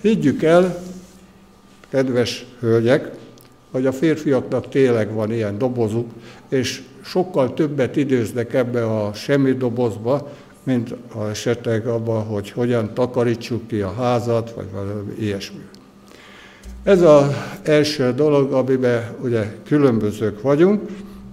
higgyük 0.02 0.44
el, 0.44 0.78
kedves 1.90 2.46
hölgyek, 2.60 3.12
hogy 3.72 3.86
a 3.86 3.92
férfiaknak 3.92 4.70
tényleg 4.70 5.14
van 5.14 5.32
ilyen 5.32 5.58
dobozuk, 5.58 6.10
és 6.50 6.82
sokkal 7.04 7.54
többet 7.54 7.96
időznek 7.96 8.54
ebbe 8.54 8.86
a 8.86 9.14
semmi 9.14 9.52
dobozba, 9.52 10.30
mint 10.64 10.96
a 11.16 11.24
esetleg 11.24 11.88
abban, 11.88 12.24
hogy 12.24 12.52
hogyan 12.52 12.94
takarítsuk 12.94 13.68
ki 13.68 13.82
a 13.82 13.94
házat, 13.94 14.52
vagy 14.52 14.72
valami 14.72 15.14
ilyesmi. 15.20 15.62
Ez 16.84 17.02
az 17.02 17.25
első 17.64 18.14
dolog, 18.14 18.54
amiben 18.54 19.16
ugye 19.22 19.56
különbözők 19.64 20.42
vagyunk, 20.42 20.82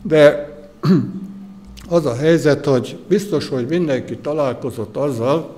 de 0.03 0.51
az 1.89 2.07
a 2.07 2.15
helyzet, 2.15 2.65
hogy 2.65 2.99
biztos, 3.09 3.49
hogy 3.49 3.67
mindenki 3.67 4.17
találkozott 4.17 4.97
azzal, 4.97 5.55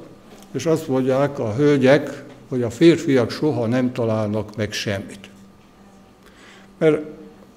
és 0.52 0.66
azt 0.66 0.88
mondják 0.88 1.38
a 1.38 1.54
hölgyek, 1.54 2.24
hogy 2.48 2.62
a 2.62 2.70
férfiak 2.70 3.30
soha 3.30 3.66
nem 3.66 3.92
találnak 3.92 4.56
meg 4.56 4.72
semmit. 4.72 5.30
Mert 6.78 7.02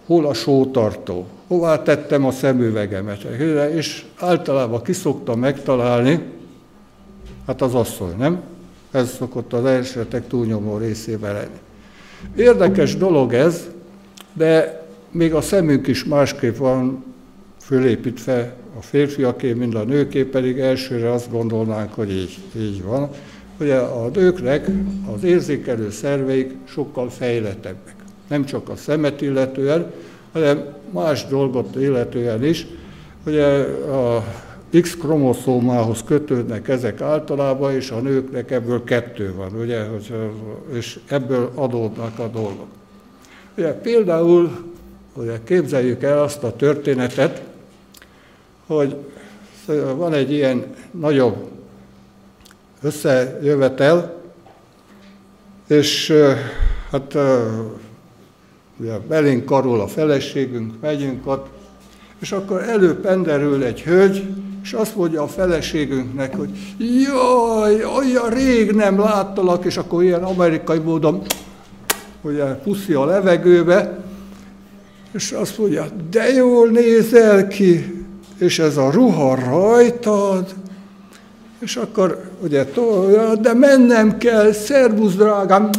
hol 0.05 0.25
a 0.25 0.33
sótartó, 0.33 1.27
hová 1.47 1.81
tettem 1.81 2.25
a 2.25 2.31
szemüvegemet, 2.31 3.23
és 3.73 4.05
általában 4.19 4.81
kiszoktam 4.81 5.39
megtalálni, 5.39 6.19
hát 7.47 7.61
az 7.61 7.73
asszony, 7.75 8.15
nem? 8.17 8.41
Ez 8.91 9.09
szokott 9.09 9.53
az 9.53 9.65
esetek 9.65 10.27
túlnyomó 10.27 10.77
részében 10.77 11.33
lenni. 11.33 11.59
Érdekes 12.35 12.95
dolog 12.95 13.33
ez, 13.33 13.67
de 14.33 14.81
még 15.11 15.33
a 15.33 15.41
szemünk 15.41 15.87
is 15.87 16.03
másképp 16.03 16.55
van 16.55 17.03
fölépítve 17.61 18.55
a 18.77 18.81
férfiaké, 18.81 19.53
mint 19.53 19.75
a 19.75 19.83
nőké, 19.83 20.23
pedig 20.23 20.59
elsőre 20.59 21.11
azt 21.11 21.31
gondolnánk, 21.31 21.93
hogy 21.93 22.11
így, 22.11 22.37
így 22.57 22.83
van. 22.83 23.09
Ugye 23.59 23.75
a 23.77 24.09
nőknek 24.13 24.67
az 25.15 25.23
érzékelő 25.23 25.89
szerveik 25.89 26.55
sokkal 26.63 27.09
fejlettebbek. 27.09 27.95
Nem 28.27 28.45
csak 28.45 28.69
a 28.69 28.75
szemet 28.75 29.21
illetően, 29.21 29.91
hanem 30.31 30.73
más 30.91 31.25
dolgot 31.25 31.75
illetően 31.75 32.43
is. 32.43 32.67
Ugye 33.25 33.45
a 33.91 34.23
X 34.81 34.97
kromoszómához 34.97 36.03
kötődnek 36.05 36.67
ezek 36.67 37.01
általában, 37.01 37.73
és 37.73 37.91
a 37.91 37.99
nőknek 37.99 38.51
ebből 38.51 38.83
kettő 38.83 39.33
van, 39.35 39.53
ugye, 39.59 39.85
és 40.73 40.99
ebből 41.07 41.51
adódnak 41.55 42.19
a 42.19 42.27
dolgok. 42.27 42.67
Ugye 43.57 43.73
például 43.73 44.51
ugye 45.13 45.39
képzeljük 45.43 46.03
el 46.03 46.21
azt 46.21 46.43
a 46.43 46.55
történetet, 46.55 47.41
hogy 48.65 48.95
van 49.95 50.13
egy 50.13 50.31
ilyen 50.31 50.75
nagyobb 50.91 51.35
összejövetel, 52.81 54.15
és 55.67 56.13
hát 56.91 57.17
ugye 58.79 58.97
belénk 59.07 59.45
karol 59.45 59.79
a 59.79 59.87
feleségünk, 59.87 60.73
megyünk 60.81 61.27
ott, 61.27 61.47
és 62.19 62.31
akkor 62.31 62.61
előpenderül 62.61 63.63
egy 63.63 63.81
hölgy, 63.81 64.23
és 64.63 64.73
azt 64.73 64.95
mondja 64.95 65.21
a 65.23 65.27
feleségünknek, 65.27 66.35
hogy 66.35 66.49
jaj, 67.03 67.83
olyan 67.83 68.29
rég 68.29 68.71
nem 68.71 68.99
láttalak, 68.99 69.65
és 69.65 69.77
akkor 69.77 70.03
ilyen 70.03 70.23
amerikai 70.23 70.79
módon 70.79 71.21
ugye 72.21 72.43
puszi 72.43 72.93
a 72.93 73.05
levegőbe, 73.05 74.03
és 75.11 75.31
azt 75.31 75.57
mondja, 75.57 75.85
de 76.11 76.29
jól 76.29 76.67
nézel 76.67 77.47
ki, 77.47 78.05
és 78.37 78.59
ez 78.59 78.77
a 78.77 78.91
ruha 78.91 79.35
rajtad, 79.35 80.53
és 81.59 81.75
akkor 81.75 82.31
ugye, 82.43 82.65
de 83.41 83.53
mennem 83.53 84.17
kell, 84.17 84.51
szervusz 84.51 85.13
drágám, 85.13 85.69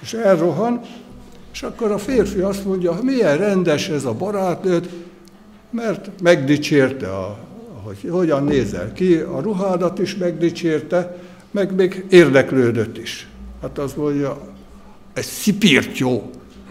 és 0.00 0.12
elrohan, 0.12 0.80
és 1.52 1.62
akkor 1.62 1.90
a 1.90 1.98
férfi 1.98 2.40
azt 2.40 2.64
mondja, 2.64 2.98
milyen 3.02 3.38
rendes 3.38 3.88
ez 3.88 4.04
a 4.04 4.12
barátnőd, 4.12 4.88
mert 5.70 6.10
megdicsérte, 6.22 7.08
a, 7.08 7.38
hogy 7.82 8.10
hogyan 8.10 8.44
nézel 8.44 8.92
ki, 8.92 9.14
a 9.14 9.40
ruhádat 9.40 9.98
is 9.98 10.16
megdicsérte, 10.16 11.16
meg 11.50 11.74
még 11.74 12.04
érdeklődött 12.10 12.98
is. 12.98 13.28
Hát 13.62 13.78
azt 13.78 13.96
mondja, 13.96 14.38
ez. 15.14 15.26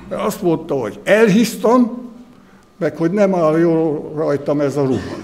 Mert 0.10 0.22
azt 0.22 0.42
mondta, 0.42 0.74
hogy 0.74 1.00
elhisztam, 1.04 2.12
meg 2.78 2.98
hogy 2.98 3.12
nem 3.12 3.36
áll 3.36 3.60
jól 3.60 4.12
rajtam 4.16 4.62
ez 4.62 4.78
a 4.78 4.86
ruha. 4.86 5.18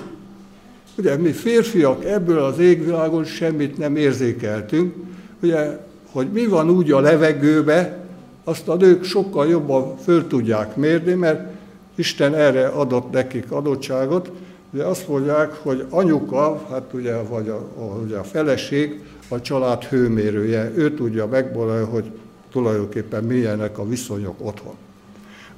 Ugye 0.97 1.17
mi 1.17 1.31
férfiak 1.31 2.05
ebből 2.05 2.39
az 2.39 2.59
égvilágon 2.59 3.23
semmit 3.23 3.77
nem 3.77 3.95
érzékeltünk, 3.95 4.95
ugye, 5.41 5.79
hogy 6.11 6.31
mi 6.31 6.45
van 6.45 6.69
úgy 6.69 6.91
a 6.91 6.99
levegőbe, 6.99 8.02
azt 8.43 8.67
a 8.67 8.75
nők 8.75 9.03
sokkal 9.03 9.47
jobban 9.47 9.97
föl 9.97 10.27
tudják 10.27 10.75
mérni, 10.75 11.13
mert 11.13 11.51
Isten 11.95 12.35
erre 12.35 12.67
adott 12.67 13.11
nekik 13.11 13.51
adottságot. 13.51 14.31
Ugye 14.73 14.83
azt 14.83 15.07
mondják, 15.07 15.53
hogy 15.53 15.85
anyuka, 15.89 16.65
hát 16.69 16.93
ugye, 16.93 17.21
vagy 17.21 17.49
a, 17.49 17.69
a, 17.77 17.83
ugye 18.05 18.17
a 18.17 18.23
feleség, 18.23 19.03
a 19.27 19.41
család 19.41 19.83
hőmérője, 19.83 20.71
ő 20.75 20.93
tudja 20.93 21.27
megmondani, 21.27 21.85
hogy 21.85 22.11
tulajdonképpen 22.51 23.23
milyenek 23.23 23.77
a 23.77 23.87
viszonyok 23.87 24.35
otthon. 24.37 24.73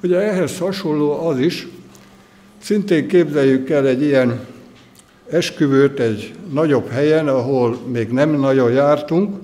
Ugye 0.02 0.18
ehhez 0.18 0.58
hasonló 0.58 1.26
az 1.26 1.38
is, 1.38 1.68
Szintén 2.58 3.08
képzeljük 3.08 3.70
el 3.70 3.86
egy 3.86 4.02
ilyen 4.02 4.40
esküvőt 5.30 6.00
egy 6.00 6.34
nagyobb 6.52 6.88
helyen, 6.88 7.28
ahol 7.28 7.78
még 7.92 8.08
nem 8.08 8.30
nagyon 8.30 8.72
jártunk. 8.72 9.36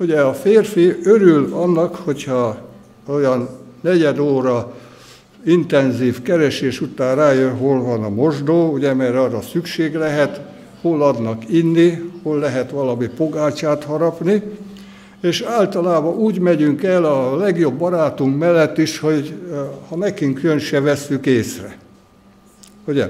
Ugye 0.00 0.20
a 0.20 0.34
férfi 0.34 0.96
örül 1.02 1.52
annak, 1.54 1.94
hogyha 1.96 2.58
olyan 3.06 3.48
negyed 3.80 4.18
óra 4.18 4.74
intenzív 5.44 6.22
keresés 6.22 6.80
után 6.80 7.16
rájön, 7.16 7.56
hol 7.56 7.82
van 7.82 8.02
a 8.04 8.08
mosdó, 8.08 8.72
ugye, 8.72 8.94
mert 8.94 9.14
arra 9.14 9.40
szükség 9.40 9.94
lehet, 9.94 10.40
hol 10.80 11.02
adnak 11.02 11.52
inni, 11.52 12.12
hol 12.22 12.38
lehet 12.38 12.70
valami 12.70 13.06
pogácsát 13.06 13.84
harapni, 13.84 14.42
és 15.20 15.40
általában 15.40 16.14
úgy 16.14 16.38
megyünk 16.38 16.82
el 16.82 17.04
a 17.04 17.36
legjobb 17.36 17.74
barátunk 17.74 18.38
mellett 18.38 18.78
is, 18.78 18.98
hogy 18.98 19.34
ha 19.88 19.96
nekünk 19.96 20.40
jön, 20.42 20.58
se 20.58 20.80
veszük 20.80 21.26
észre. 21.26 21.76
Ugye? 22.84 23.08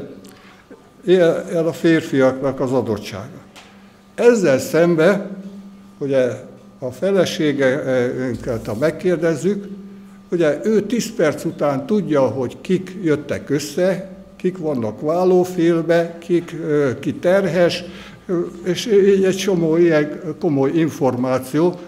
Ilyen 1.05 1.67
a 1.67 1.73
férfiaknak 1.73 2.61
az 2.61 2.73
adottsága. 2.73 3.39
Ezzel 4.15 4.59
szembe, 4.59 5.31
ugye 5.99 6.49
a 6.83 6.91
feleségünket, 6.91 8.67
ha 8.67 8.75
megkérdezzük, 8.75 9.69
ugye 10.31 10.61
ő 10.65 10.83
10 10.83 11.15
perc 11.15 11.45
után 11.45 11.87
tudja, 11.87 12.21
hogy 12.21 12.57
kik 12.61 12.97
jöttek 13.03 13.51
össze, 13.51 14.11
kik 14.37 14.59
vannak 14.59 15.01
vállófélbe, 15.01 16.19
kik, 16.19 16.57
ki 17.01 17.15
terhes, 17.15 17.85
és 18.63 18.87
így 18.87 19.25
egy 19.25 19.37
csomó 19.37 19.77
ilyen 19.77 20.21
komoly 20.41 20.71
információ, 20.75 21.79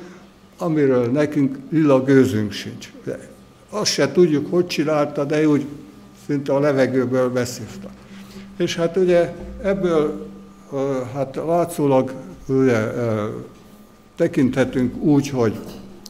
amiről 0.59 1.07
nekünk 1.07 1.57
lila 1.71 2.03
gőzünk 2.03 2.53
sincs. 2.53 2.93
De 3.05 3.19
azt 3.71 3.93
se 3.93 4.13
tudjuk, 4.13 4.51
hogy 4.51 4.67
csinálta, 4.67 5.25
de 5.25 5.49
úgy 5.49 5.67
szinte 6.27 6.53
a 6.53 6.61
levegőből 6.61 7.31
beszívta. 7.31 7.89
És 8.57 8.77
hát 8.77 8.97
ugye 8.97 9.33
ebből 9.63 10.27
hát 11.15 11.37
látszólag 11.47 12.13
ugye, 12.47 12.79
tekinthetünk 14.17 14.97
úgy, 14.97 15.29
hogy 15.29 15.55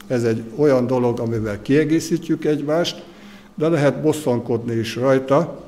ez 0.07 0.23
egy 0.23 0.43
olyan 0.55 0.87
dolog, 0.87 1.19
amivel 1.19 1.61
kiegészítjük 1.61 2.45
egymást, 2.45 3.03
de 3.55 3.67
lehet 3.67 4.01
bosszankodni 4.01 4.75
is 4.75 4.95
rajta, 4.95 5.63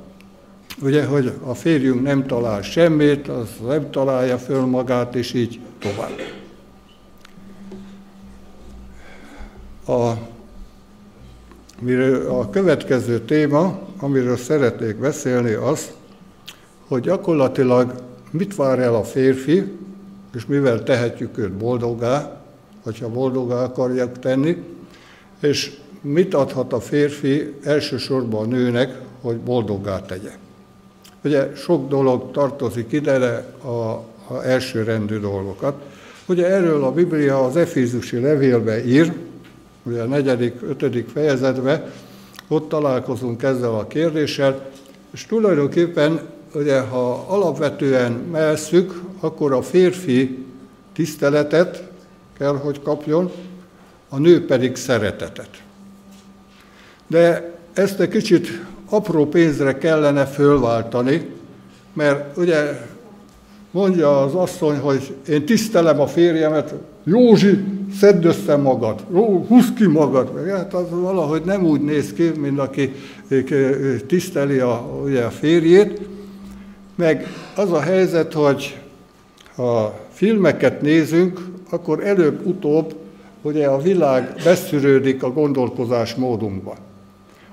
ugye, 0.81 1.05
hogy 1.05 1.31
a 1.43 1.53
férjünk 1.53 2.01
nem 2.01 2.27
talál 2.27 2.61
semmit, 2.61 3.27
az 3.27 3.49
nem 3.67 3.91
találja 3.91 4.37
föl 4.37 4.65
magát, 4.65 5.15
és 5.15 5.33
így 5.33 5.59
tovább. 5.79 6.19
A, 9.85 10.17
a 12.29 12.49
következő 12.49 13.19
téma, 13.19 13.79
amiről 13.99 14.37
szeretnék 14.37 14.95
beszélni, 14.95 15.51
az, 15.51 15.91
hogy 16.87 17.01
gyakorlatilag 17.01 17.93
mit 18.31 18.55
vár 18.55 18.79
el 18.79 18.95
a 18.95 19.03
férfi, 19.03 19.63
és 20.35 20.45
mivel 20.45 20.83
tehetjük 20.83 21.37
őt 21.37 21.51
boldogá, 21.51 22.41
hogyha 22.83 23.09
boldogá 23.09 23.63
akarják 23.63 24.19
tenni, 24.19 24.63
és 25.39 25.77
mit 26.01 26.33
adhat 26.33 26.73
a 26.73 26.79
férfi 26.79 27.53
elsősorban 27.63 28.43
a 28.43 28.47
nőnek, 28.47 28.97
hogy 29.21 29.37
boldogá 29.37 30.01
tegye. 30.01 30.31
Ugye 31.23 31.55
sok 31.55 31.89
dolog 31.89 32.31
tartozik 32.31 32.91
ide, 32.91 33.19
de 33.19 33.53
a, 33.69 34.03
első 34.43 34.83
rendű 34.83 35.19
dolgokat. 35.19 35.75
Ugye 36.25 36.45
erről 36.45 36.83
a 36.83 36.91
Biblia 36.91 37.45
az 37.45 37.55
Efézusi 37.55 38.19
levélbe 38.19 38.85
ír, 38.85 39.13
ugye 39.83 40.01
a 40.01 40.05
negyedik, 40.05 40.55
ötödik 40.61 41.09
fejezetbe, 41.09 41.91
ott 42.47 42.69
találkozunk 42.69 43.43
ezzel 43.43 43.73
a 43.73 43.87
kérdéssel, 43.87 44.69
és 45.11 45.25
tulajdonképpen 45.25 46.19
ugye, 46.55 46.79
ha 46.79 47.25
alapvetően 47.27 48.11
messzük, 48.11 49.01
akkor 49.19 49.53
a 49.53 49.61
férfi 49.61 50.45
tiszteletet 50.93 51.83
kell, 52.37 52.57
hogy 52.57 52.81
kapjon, 52.81 53.31
a 54.09 54.17
nő 54.17 54.45
pedig 54.45 54.75
szeretetet. 54.75 55.49
De 57.07 57.53
ezt 57.73 57.99
egy 57.99 58.09
kicsit 58.09 58.47
apró 58.89 59.25
pénzre 59.27 59.77
kellene 59.77 60.25
fölváltani, 60.25 61.29
mert 61.93 62.37
ugye 62.37 62.79
mondja 63.71 64.21
az 64.21 64.33
asszony, 64.33 64.77
hogy 64.77 65.15
én 65.27 65.45
tisztelem 65.45 65.99
a 65.99 66.07
férjemet, 66.07 66.73
Józsi, 67.03 67.63
szedd 67.99 68.25
össze 68.25 68.55
magad, 68.55 68.99
húzd 69.47 69.73
ki 69.73 69.87
magad. 69.87 70.49
Hát 70.49 70.73
az 70.73 70.85
valahogy 70.89 71.41
nem 71.45 71.65
úgy 71.65 71.81
néz 71.81 72.13
ki, 72.13 72.31
mint 72.37 72.59
aki 72.59 72.93
tiszteli 74.07 74.59
a, 74.59 75.01
ugye 75.03 75.23
a 75.23 75.29
férjét. 75.29 76.14
Meg 76.95 77.27
az 77.55 77.71
a 77.71 77.79
helyzet, 77.79 78.33
hogy 78.33 78.79
ha 79.55 79.99
filmeket 80.11 80.81
nézünk, 80.81 81.47
akkor 81.69 82.03
előbb-utóbb 82.03 82.95
ugye 83.41 83.67
a 83.67 83.81
világ 83.81 84.41
beszűrődik 84.43 85.23
a 85.23 85.31
gondolkozás 85.31 86.15
módunkba. 86.15 86.75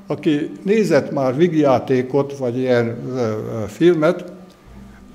Aki 0.07 0.51
nézett 0.63 1.11
már 1.11 1.37
vigjátékot, 1.37 2.37
vagy 2.37 2.59
ilyen 2.59 2.97
filmet, 3.69 4.33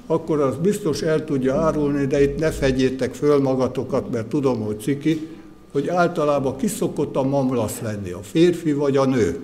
akkor 0.08 0.42
az 0.42 0.56
biztos 0.56 1.02
el 1.02 1.26
tudja 1.26 1.56
árulni, 1.56 2.06
de 2.06 2.22
itt 2.22 2.40
ne 2.40 2.52
fegyétek 2.52 3.14
föl 3.14 3.42
magatokat, 3.42 4.12
mert 4.12 4.28
tudom, 4.28 4.62
hogy 4.62 4.80
ciki, 4.80 5.28
hogy 5.72 5.88
általában 5.88 6.58
ki 6.58 6.68
szokott 6.68 7.16
a 7.16 7.24
mamlasz 7.24 7.80
lenni, 7.80 8.12
a 8.12 8.22
férfi 8.22 8.74
vagy 8.74 8.98
a 8.98 9.06
nő? 9.06 9.40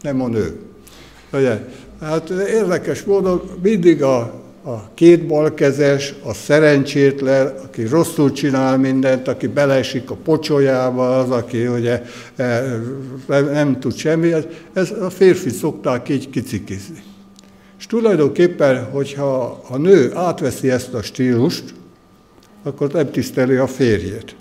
Nem 0.00 0.20
a 0.20 0.28
nő. 0.28 0.69
Ugye? 1.32 1.58
Hát 2.00 2.30
érdekes 2.30 3.02
módon 3.02 3.42
mindig 3.62 4.02
a, 4.02 4.18
a 4.64 4.94
két 4.94 5.26
balkezes, 5.26 6.14
a 6.24 6.34
szerencsétlen, 6.34 7.54
aki 7.64 7.86
rosszul 7.86 8.32
csinál 8.32 8.78
mindent, 8.78 9.28
aki 9.28 9.46
beleesik 9.46 10.10
a 10.10 10.14
pocsolyába, 10.14 11.18
az, 11.18 11.30
aki 11.30 11.66
ugye 11.66 12.02
e, 12.36 12.62
nem 13.26 13.80
tud 13.80 13.96
semmi, 13.96 14.32
ez 14.72 14.90
a 14.90 15.10
férfi 15.10 15.50
szokták 15.50 16.08
így 16.08 16.30
kicikizni. 16.30 17.02
És 17.78 17.86
tulajdonképpen, 17.86 18.84
hogyha 18.84 19.62
a 19.68 19.76
nő 19.76 20.10
átveszi 20.14 20.70
ezt 20.70 20.94
a 20.94 21.02
stílust, 21.02 21.74
akkor 22.62 22.92
nem 22.92 23.10
tiszteli 23.10 23.56
a 23.56 23.66
férjét. 23.66 24.36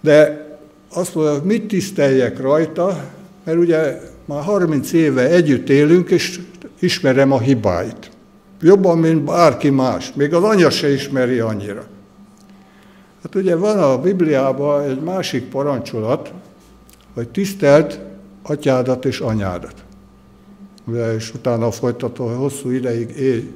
De 0.00 0.46
azt 0.92 1.14
mondja, 1.14 1.42
mit 1.44 1.66
tiszteljek 1.66 2.40
rajta, 2.40 3.04
mert 3.44 3.58
ugye 3.58 4.00
már 4.30 4.42
30 4.42 4.92
éve 4.92 5.28
együtt 5.28 5.68
élünk, 5.68 6.10
és 6.10 6.40
ismerem 6.78 7.32
a 7.32 7.38
hibáit. 7.38 8.10
Jobban, 8.60 8.98
mint 8.98 9.24
bárki 9.24 9.70
más. 9.70 10.12
Még 10.14 10.34
az 10.34 10.42
anya 10.42 10.70
se 10.70 10.92
ismeri 10.92 11.38
annyira. 11.38 11.86
Hát 13.22 13.34
ugye 13.34 13.56
van 13.56 13.78
a 13.78 14.00
Bibliában 14.00 14.82
egy 14.82 15.00
másik 15.00 15.44
parancsolat, 15.44 16.32
hogy 17.14 17.28
tisztelt 17.28 18.00
atyádat 18.42 19.04
és 19.04 19.20
anyádat. 19.20 19.74
Ugye, 20.84 21.14
és 21.14 21.34
utána 21.34 21.70
folytató, 21.70 22.26
hogy 22.26 22.36
hosszú 22.36 22.70
ideig 22.70 23.10
élj 23.16 23.50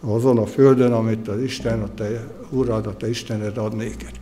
azon 0.00 0.38
a 0.38 0.46
földön, 0.46 0.92
amit 0.92 1.28
az 1.28 1.40
Isten, 1.40 1.82
a 1.82 1.88
te 1.94 2.26
urad, 2.50 2.86
a 2.86 2.96
te 2.96 3.08
Istened 3.08 3.56
ad 3.56 3.76
néked. 3.76 4.12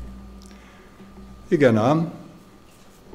Igen 1.48 1.76
ám, 1.76 2.12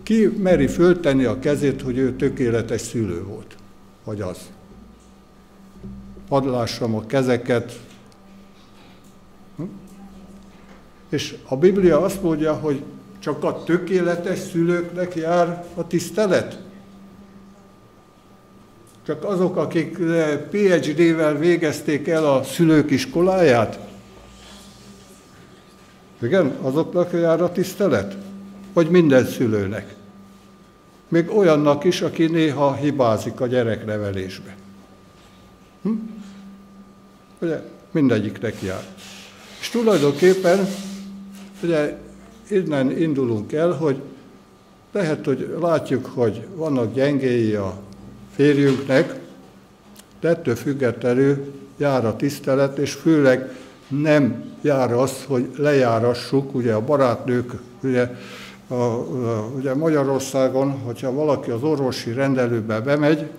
ki 0.04 0.28
meri 0.38 0.68
föltenni 0.68 1.24
a 1.24 1.40
kezét, 1.40 1.82
hogy 1.82 1.98
ő 1.98 2.16
tökéletes 2.16 2.82
szülő 2.82 3.24
volt? 3.24 3.56
Vagy 4.04 4.22
az? 4.22 4.38
Padlássam 6.28 6.96
a 6.96 7.06
kezeket. 7.06 7.80
Hm? 9.56 9.64
És 11.10 11.36
a 11.48 11.56
Biblia 11.58 12.02
azt 12.02 12.22
mondja, 12.22 12.54
hogy 12.54 12.84
csak 13.20 13.44
a 13.44 13.64
tökéletes 13.64 14.40
szülőknek 14.40 15.16
jár 15.16 15.66
a 15.76 15.88
tisztelet? 15.88 16.60
Csak 19.06 19.24
azok, 19.24 19.58
akik 19.58 19.98
PhD-vel 20.50 21.38
végezték 21.38 22.08
el 22.08 22.26
a 22.26 22.44
szülők 22.44 22.92
iskoláját? 22.92 23.80
Igen, 26.22 26.56
azoknak 26.62 27.12
jár 27.12 27.42
a 27.42 27.52
tisztelet? 27.52 28.16
Vagy 28.74 28.90
minden 28.90 29.26
szülőnek. 29.26 29.96
Még 31.08 31.30
olyannak 31.30 31.84
is, 31.84 32.02
aki 32.02 32.26
néha 32.26 32.74
hibázik 32.74 33.42
a 33.42 33.48
gyereknevelésbe. 33.48 34.56
Hm? 35.82 35.90
Ugye 37.40 37.62
mindegyiknek 37.92 38.62
jár. 38.62 38.84
És 39.60 39.70
tulajdonképpen 39.70 40.68
ugye 41.64 41.98
innen 42.50 42.98
indulunk 42.98 43.54
el, 43.54 43.72
hogy 43.72 44.02
lehet, 44.92 45.26
hogy 45.26 45.58
látjuk, 45.62 46.06
hogy 46.06 46.46
vannak 46.56 46.94
gyengéi 46.94 47.54
a 47.54 47.80
férjünknek, 48.36 49.20
de 50.20 50.30
ettől 50.30 50.56
függetlenül 50.56 51.54
jár 51.78 52.06
a 52.06 52.16
tisztelet, 52.16 52.78
és 52.78 52.94
főleg 52.94 53.56
nem 53.88 54.44
jár 54.62 54.94
az, 54.94 55.24
hogy 55.28 55.50
lejárassuk, 55.58 56.56
ugye 56.56 56.74
a 56.74 56.82
barátnők 56.82 57.52
ugye 57.84 58.16
a, 58.72 58.74
a, 58.74 59.52
ugye 59.56 59.74
Magyarországon, 59.74 60.72
hogyha 60.72 61.14
valaki 61.14 61.52
az 61.52 61.64
orvosi 61.64 62.14
rendelőbe 62.14 62.80
bemegy, 62.80 63.30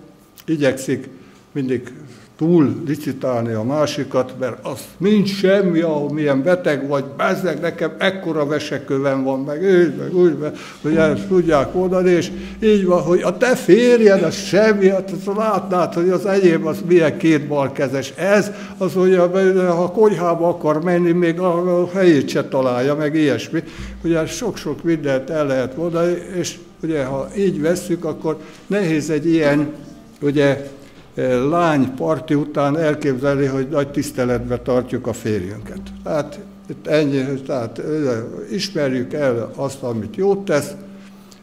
igyekszik 0.45 1.09
mindig 1.51 1.93
túl 2.37 2.75
licitálni 2.85 3.53
a 3.53 3.63
másikat, 3.63 4.33
mert 4.39 4.65
az 4.65 4.79
nincs 4.97 5.35
semmi, 5.35 5.79
ahol 5.79 6.13
milyen 6.13 6.43
beteg 6.43 6.87
vagy, 6.87 7.03
bezzeg 7.17 7.59
nekem 7.59 7.91
ekkora 7.97 8.45
vesekövem 8.45 9.23
van, 9.23 9.39
meg 9.39 9.61
úgy, 9.61 9.95
meg 9.95 10.15
úgy, 10.15 10.37
meg, 10.37 10.55
hogy 10.81 10.95
ezt 10.95 11.27
tudják 11.27 11.73
mondani, 11.73 12.09
és 12.09 12.31
így 12.63 12.85
van, 12.85 13.01
hogy 13.01 13.21
a 13.21 13.37
te 13.37 13.55
férjed, 13.55 14.23
az 14.23 14.35
semmi, 14.35 14.89
hát 14.89 15.11
látnád, 15.35 15.93
hogy 15.93 16.09
az 16.09 16.25
enyém 16.25 16.67
az 16.67 16.77
milyen 16.87 17.17
két 17.17 17.47
balkezes. 17.47 18.13
Ez 18.15 18.51
az, 18.77 18.93
hogy 18.93 19.15
ha 19.67 19.91
konyhába 19.91 20.47
akar 20.47 20.83
menni, 20.83 21.11
még 21.11 21.39
a 21.39 21.89
helyét 21.93 22.29
se 22.29 22.47
találja, 22.47 22.95
meg 22.95 23.15
ilyesmi. 23.15 23.63
Ugye 24.03 24.25
sok-sok 24.25 24.83
mindent 24.83 25.29
el 25.29 25.47
lehet 25.47 25.77
mondani, 25.77 26.17
és 26.35 26.57
ugye 26.81 27.03
ha 27.03 27.27
így 27.37 27.61
vesszük, 27.61 28.05
akkor 28.05 28.37
nehéz 28.67 29.09
egy 29.09 29.25
ilyen, 29.25 29.73
ugye, 30.21 30.67
lány 31.49 31.95
parti 31.95 32.33
után 32.33 32.77
elképzelni, 32.77 33.45
hogy 33.45 33.67
nagy 33.69 33.91
tiszteletbe 33.91 34.57
tartjuk 34.59 35.07
a 35.07 35.13
férjünket. 35.13 35.81
Tehát 36.03 36.39
itt 36.69 36.87
ennyi, 36.87 37.23
tehát 37.45 37.81
ismerjük 38.51 39.13
el 39.13 39.51
azt, 39.55 39.83
amit 39.83 40.15
jót 40.15 40.45
tesz, 40.45 40.71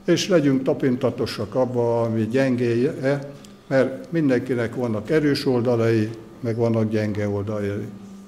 és 0.05 0.29
legyünk 0.29 0.63
tapintatosak 0.63 1.55
abba, 1.55 2.03
ami 2.03 2.29
gyengéje, 2.31 3.19
mert 3.67 4.13
mindenkinek 4.13 4.75
vannak 4.75 5.11
erős 5.11 5.47
oldalai, 5.47 6.11
meg 6.41 6.57
vannak 6.57 6.91
gyenge 6.91 7.29
oldalai. 7.29 7.71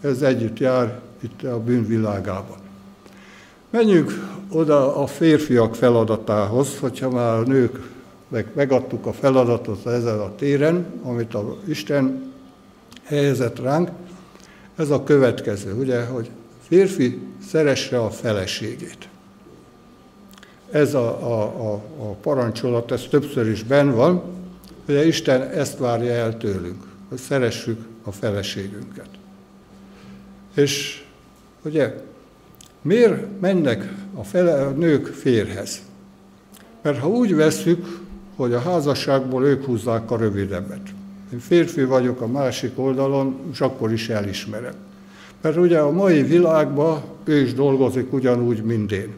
Ez 0.01 0.23
együtt 0.23 0.59
jár 0.59 1.01
itt 1.21 1.43
a 1.43 1.61
bűnvilágában. 1.61 2.57
Menjünk 3.71 4.13
oda 4.51 4.97
a 4.97 5.07
férfiak 5.07 5.75
feladatához, 5.75 6.79
hogyha 6.79 7.11
már 7.11 7.37
a 7.37 7.43
nők 7.43 7.91
meg 8.33 8.47
megadtuk 8.55 9.07
a 9.07 9.13
feladatot 9.13 9.87
ezen 9.87 10.19
a 10.19 10.35
téren, 10.35 10.87
amit 11.03 11.35
a 11.35 11.57
Isten 11.67 12.33
helyezett 13.03 13.59
ránk, 13.59 13.91
ez 14.77 14.91
a 14.91 15.03
következő, 15.03 15.75
ugye, 15.75 16.05
hogy 16.05 16.31
férfi 16.69 17.19
szeresse 17.47 18.01
a 18.01 18.11
feleségét. 18.11 19.09
Ez 20.71 20.95
a, 20.95 21.09
a, 21.09 21.43
a, 21.43 21.73
a 21.99 22.13
parancsolat, 22.23 22.93
ez 22.93 23.03
többször 23.11 23.49
is 23.49 23.63
benn 23.63 23.91
van, 23.91 24.23
ugye 24.89 25.07
Isten 25.07 25.43
ezt 25.43 25.79
várja 25.79 26.13
el 26.13 26.37
tőlünk, 26.37 26.83
hogy 27.09 27.19
szeressük 27.19 27.81
a 28.03 28.13
feleségünket. 28.13 29.09
És 30.55 31.05
ugye, 31.65 31.95
miért 32.83 33.41
mennek 33.41 33.93
a, 34.15 34.25
fele, 34.25 34.67
a 34.67 34.71
nők 34.71 35.07
férhez? 35.07 35.83
Mert 36.83 36.99
ha 36.99 37.09
úgy 37.09 37.35
veszük, 37.35 38.02
hogy 38.37 38.53
a 38.53 38.61
házasságból 38.61 39.45
ők 39.45 39.65
húzzák 39.65 40.11
a 40.11 40.17
rövidebbet. 40.17 40.81
Én 41.33 41.39
férfi 41.39 41.85
vagyok 41.85 42.21
a 42.21 42.27
másik 42.27 42.79
oldalon, 42.79 43.37
és 43.53 43.61
akkor 43.61 43.93
is 43.93 44.09
elismerem. 44.09 44.75
Mert 45.41 45.57
ugye 45.57 45.79
a 45.79 45.91
mai 45.91 46.23
világban 46.23 47.03
ő 47.25 47.41
is 47.41 47.55
dolgozik 47.55 48.13
ugyanúgy, 48.13 48.63
mint 48.63 48.93
én. 48.93 49.15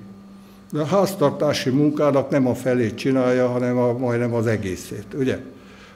De 0.73 0.81
a 0.81 0.87
háztartási 0.87 1.71
munkának 1.71 2.31
nem 2.31 2.47
a 2.47 2.55
felét 2.55 2.95
csinálja, 2.95 3.49
hanem 3.49 3.79
a, 3.79 3.99
majdnem 3.99 4.35
az 4.35 4.47
egészét, 4.47 5.07
ugye? 5.19 5.39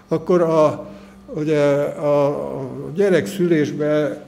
Akkor 0.09 0.41
a, 0.41 0.89
ugye 1.35 1.61
a 1.83 2.47
gyerek 2.95 3.27
szülésbe 3.27 4.25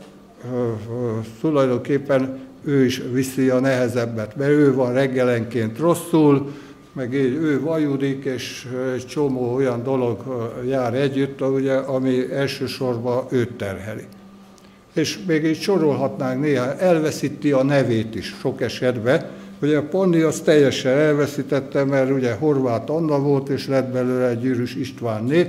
tulajdonképpen 1.41 2.39
ő 2.65 2.85
is 2.85 3.03
viszi 3.13 3.49
a 3.49 3.61
nehezebbet, 3.61 4.37
mert 4.37 4.51
ő 4.51 4.75
van 4.75 4.93
reggelenként 4.93 5.79
rosszul, 5.79 6.53
meg 6.93 7.15
így 7.15 7.35
ő 7.35 7.61
vajudik, 7.61 8.25
és 8.25 8.69
egy 8.95 9.07
csomó 9.07 9.55
olyan 9.55 9.83
dolog 9.83 10.19
jár 10.69 10.95
együtt, 10.95 11.41
ugye, 11.41 11.75
ami 11.75 12.33
elsősorban 12.33 13.25
őt 13.31 13.53
terheli. 13.53 14.05
És 14.93 15.19
még 15.27 15.45
így 15.45 15.61
sorolhatnánk 15.61 16.41
néha, 16.41 16.77
elveszíti 16.77 17.53
a 17.53 17.63
nevét 17.63 18.15
is 18.15 18.35
sok 18.41 18.61
esetben. 18.61 19.27
Ugye 19.63 19.79
a 19.79 19.83
Ponni 19.83 20.21
az 20.21 20.41
teljesen 20.41 20.93
elveszítette, 20.93 21.85
mert 21.85 22.11
ugye 22.11 22.35
Horváth 22.35 22.93
Anna 22.93 23.19
volt, 23.19 23.49
és 23.49 23.67
lett 23.67 23.93
belőle 23.93 24.29
egy 24.29 24.41
Gyűrűs 24.41 24.75
István 24.75 25.25
név, 25.25 25.47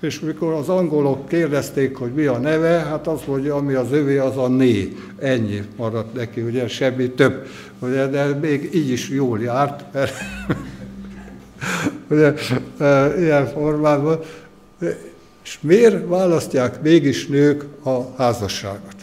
és 0.00 0.20
mikor 0.20 0.52
az 0.52 0.68
angolok 0.68 1.28
kérdezték, 1.28 1.96
hogy 1.96 2.12
mi 2.12 2.24
a 2.24 2.38
neve, 2.38 2.68
hát 2.68 3.06
azt 3.06 3.26
mondja, 3.26 3.54
ami 3.54 3.74
az 3.74 3.92
övé, 3.92 4.16
az 4.16 4.36
a 4.36 4.48
né. 4.48 4.96
Ennyi 5.18 5.62
maradt 5.76 6.14
neki, 6.14 6.40
ugye 6.40 6.68
semmi 6.68 7.10
több. 7.10 7.46
Ugye, 7.78 8.06
de 8.06 8.24
még 8.26 8.70
így 8.74 8.90
is 8.90 9.08
jól 9.08 9.40
járt, 9.40 9.84
mert 9.92 10.12
ugye, 12.10 12.34
e, 12.78 13.20
ilyen 13.20 13.46
formában. 13.46 14.20
És 15.44 15.58
miért 15.60 16.08
választják 16.08 16.82
mégis 16.82 17.26
nők 17.26 17.64
a 17.84 18.00
házasságot? 18.16 18.94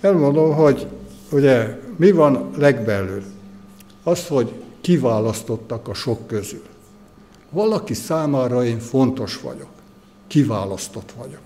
Elmondom, 0.00 0.54
hogy 0.54 0.86
ugye 1.30 1.78
mi 1.96 2.10
van 2.10 2.50
legbelül? 2.56 3.22
Az, 4.02 4.26
hogy 4.26 4.52
kiválasztottak 4.80 5.88
a 5.88 5.94
sok 5.94 6.26
közül. 6.26 6.62
Valaki 7.50 7.94
számára 7.94 8.64
én 8.64 8.78
fontos 8.78 9.40
vagyok, 9.40 9.68
kiválasztott 10.26 11.12
vagyok. 11.16 11.40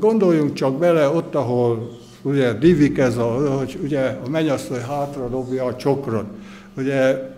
Gondoljunk 0.00 0.52
csak 0.52 0.78
bele 0.78 1.08
ott, 1.08 1.34
ahol 1.34 1.98
ugye 2.22 2.52
divik 2.52 2.98
ez, 2.98 3.16
a, 3.16 3.56
hogy 3.58 3.78
ugye 3.82 4.18
a 4.24 4.28
mennyasszony 4.28 4.80
hátra 4.80 5.28
dobja 5.28 5.64
a 5.64 5.76
csokrot. 5.76 6.26
Ugye 6.76 7.30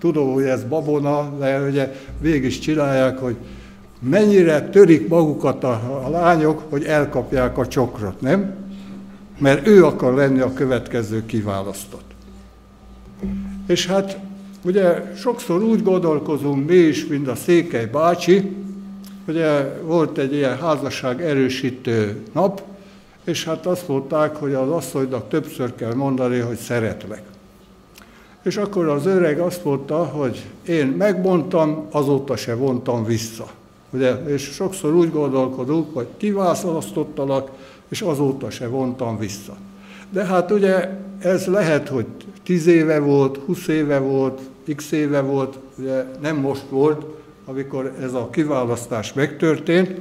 tudom, 0.00 0.32
hogy 0.32 0.44
ez 0.44 0.64
babona, 0.64 1.32
de 1.38 1.60
ugye 1.68 1.92
végig 2.20 2.44
is 2.44 2.58
csinálják, 2.58 3.18
hogy 3.18 3.36
mennyire 4.00 4.68
törik 4.68 5.08
magukat 5.08 5.64
a, 5.64 6.02
a 6.04 6.08
lányok, 6.10 6.62
hogy 6.68 6.84
elkapják 6.84 7.58
a 7.58 7.66
csokrot, 7.66 8.20
nem? 8.20 8.54
Mert 9.38 9.66
ő 9.66 9.84
akar 9.84 10.14
lenni 10.14 10.40
a 10.40 10.52
következő 10.52 11.26
kiválasztott. 11.26 12.10
És 13.66 13.86
hát 13.86 14.18
ugye 14.64 15.12
sokszor 15.16 15.62
úgy 15.62 15.82
gondolkozunk 15.82 16.68
mi 16.68 16.74
is, 16.74 17.06
mint 17.06 17.28
a 17.28 17.34
Székely 17.34 17.86
bácsi, 17.86 18.56
ugye 19.28 19.80
volt 19.82 20.18
egy 20.18 20.34
ilyen 20.34 20.58
házasság 20.58 21.22
erősítő 21.22 22.22
nap, 22.32 22.62
és 23.24 23.44
hát 23.44 23.66
azt 23.66 23.88
mondták, 23.88 24.36
hogy 24.36 24.54
az 24.54 24.68
asszonynak 24.68 25.28
többször 25.28 25.74
kell 25.74 25.94
mondani, 25.94 26.38
hogy 26.38 26.56
szeretlek. 26.56 27.22
És 28.42 28.56
akkor 28.56 28.88
az 28.88 29.06
öreg 29.06 29.38
azt 29.38 29.64
mondta, 29.64 30.04
hogy 30.04 30.46
én 30.66 30.86
megmondtam, 30.86 31.86
azóta 31.90 32.36
se 32.36 32.54
vontam 32.54 33.04
vissza. 33.04 33.46
Ugye? 33.90 34.12
És 34.12 34.42
sokszor 34.42 34.94
úgy 34.94 35.12
gondolkodunk, 35.12 35.94
hogy 35.94 36.06
kiválasztottalak, 36.16 37.50
és 37.88 38.00
azóta 38.00 38.50
se 38.50 38.68
vontam 38.68 39.18
vissza. 39.18 39.56
De 40.10 40.24
hát 40.24 40.50
ugye 40.50 40.88
ez 41.18 41.46
lehet, 41.46 41.88
hogy 41.88 42.06
10 42.42 42.66
éve 42.66 42.98
volt, 42.98 43.38
20 43.46 43.66
éve 43.68 43.98
volt, 43.98 44.40
x 44.76 44.90
éve 44.90 45.20
volt, 45.20 45.58
ugye 45.78 46.04
nem 46.20 46.36
most 46.36 46.64
volt, 46.68 47.04
amikor 47.44 47.92
ez 48.00 48.12
a 48.12 48.28
kiválasztás 48.30 49.12
megtörtént, 49.12 50.00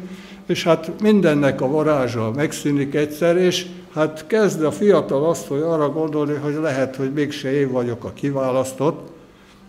és 0.49 0.63
hát 0.63 1.01
mindennek 1.01 1.61
a 1.61 1.67
varázsa 1.67 2.31
megszűnik 2.35 2.95
egyszer, 2.95 3.37
és 3.37 3.65
hát 3.93 4.27
kezd 4.27 4.63
a 4.63 4.71
fiatal 4.71 5.29
azt, 5.29 5.47
hogy 5.47 5.61
arra 5.61 5.89
gondolni, 5.89 6.33
hogy 6.33 6.53
lehet, 6.61 6.95
hogy 6.95 7.13
mégse 7.13 7.53
én 7.53 7.71
vagyok 7.71 8.03
a 8.03 8.13
kiválasztott, 8.13 9.09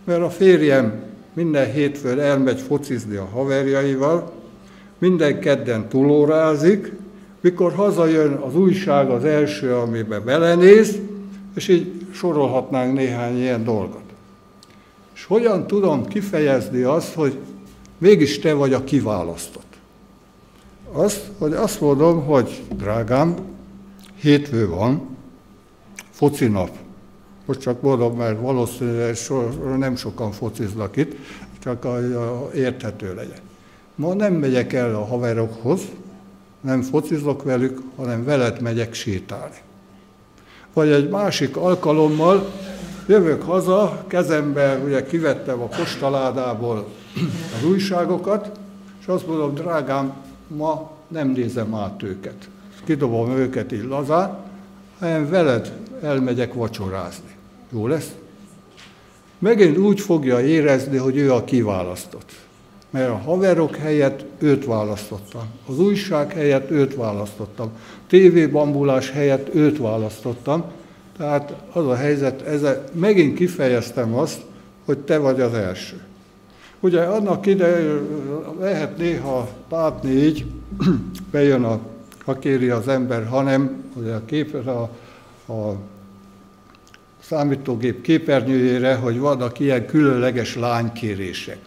mert 0.03 0.21
a 0.21 0.29
férjem 0.29 1.03
minden 1.33 1.71
hétfőn 1.71 2.19
elmegy 2.19 2.59
focizni 2.59 3.15
a 3.15 3.29
haverjaival, 3.33 4.31
minden 4.97 5.39
kedden 5.39 5.89
túlórázik, 5.89 6.91
mikor 7.41 7.73
hazajön 7.73 8.33
az 8.33 8.55
újság 8.55 9.09
az 9.09 9.23
első, 9.23 9.75
amiben 9.75 10.25
belenéz, 10.25 10.97
és 11.55 11.67
így 11.67 11.91
sorolhatnánk 12.13 12.93
néhány 12.93 13.39
ilyen 13.39 13.63
dolgot. 13.63 14.05
És 15.13 15.25
hogyan 15.25 15.67
tudom 15.67 16.05
kifejezni 16.05 16.81
azt, 16.81 17.13
hogy 17.13 17.37
mégis 17.97 18.39
te 18.39 18.53
vagy 18.53 18.73
a 18.73 18.83
kiválasztott? 18.83 19.70
Azt, 20.91 21.31
hogy 21.37 21.53
azt 21.53 21.81
mondom, 21.81 22.25
hogy 22.25 22.63
drágám, 22.75 23.35
hétfő 24.15 24.69
van, 24.69 25.07
foci 26.09 26.47
nap. 26.47 26.69
Most 27.45 27.59
csak 27.59 27.81
mondom, 27.81 28.17
mert 28.17 28.41
valószínűleg 28.41 29.17
nem 29.77 29.95
sokan 29.95 30.31
fociznak 30.31 30.97
itt, 30.97 31.15
csak 31.63 31.85
a, 31.85 31.95
a 31.95 32.51
érthető 32.53 33.15
legyen. 33.15 33.39
Ma 33.95 34.13
nem 34.13 34.33
megyek 34.33 34.73
el 34.73 34.95
a 34.95 35.05
haverokhoz, 35.05 35.81
nem 36.61 36.81
focizok 36.81 37.43
velük, 37.43 37.81
hanem 37.95 38.23
veled 38.23 38.61
megyek 38.61 38.93
sétálni. 38.93 39.57
Vagy 40.73 40.89
egy 40.89 41.09
másik 41.09 41.57
alkalommal 41.57 42.51
jövök 43.07 43.41
haza, 43.41 44.03
kezembe 44.07 44.77
ugye 44.85 45.05
kivettem 45.05 45.61
a 45.61 45.65
postaládából 45.65 46.87
az 47.57 47.65
újságokat, 47.69 48.59
és 48.99 49.07
azt 49.07 49.27
mondom, 49.27 49.53
drágám, 49.53 50.13
ma 50.55 50.91
nem 51.07 51.29
nézem 51.29 51.75
át 51.75 52.03
őket 52.03 52.49
kidobom 52.83 53.31
őket 53.31 53.71
így 53.71 53.83
lazán, 53.83 54.37
hanem 54.99 55.29
veled 55.29 55.71
elmegyek 56.01 56.53
vacsorázni. 56.53 57.35
Jó 57.71 57.87
lesz? 57.87 58.11
megint 59.39 59.77
úgy 59.77 59.99
fogja 59.99 60.41
érezni, 60.41 60.97
hogy 60.97 61.17
ő 61.17 61.33
a 61.33 61.43
kiválasztott. 61.43 62.31
Mert 62.89 63.09
a 63.09 63.17
haverok 63.17 63.75
helyett 63.75 64.25
őt 64.39 64.65
választottam. 64.65 65.41
Az 65.67 65.79
újság 65.79 66.31
helyett 66.31 66.71
őt 66.71 66.95
választottam. 66.95 67.71
TV-bambulás 68.07 69.11
helyett 69.11 69.55
őt 69.55 69.77
választottam. 69.77 70.63
Tehát 71.17 71.53
az 71.73 71.87
a 71.87 71.95
helyzet, 71.95 72.41
ezzel 72.41 72.83
megint 72.93 73.37
kifejeztem 73.37 74.15
azt, 74.15 74.41
hogy 74.85 74.97
te 74.97 75.17
vagy 75.17 75.41
az 75.41 75.53
első. 75.53 76.01
Ugye 76.83 77.01
annak 77.01 77.45
ide 77.45 77.99
lehet 78.59 78.97
néha 78.97 79.49
látni 79.69 80.11
így, 80.11 80.45
bejön 81.31 81.63
a, 81.63 81.79
ha 82.25 82.39
kéri 82.39 82.69
az 82.69 82.87
ember, 82.87 83.27
hanem 83.27 83.83
ugye 83.93 84.13
a, 84.13 84.25
kép, 84.25 84.67
a, 84.67 84.89
a 85.53 85.75
számítógép 87.19 88.01
képernyőjére, 88.01 88.95
hogy 88.95 89.19
vannak 89.19 89.59
ilyen 89.59 89.85
különleges 89.85 90.55
lánykérések. 90.55 91.59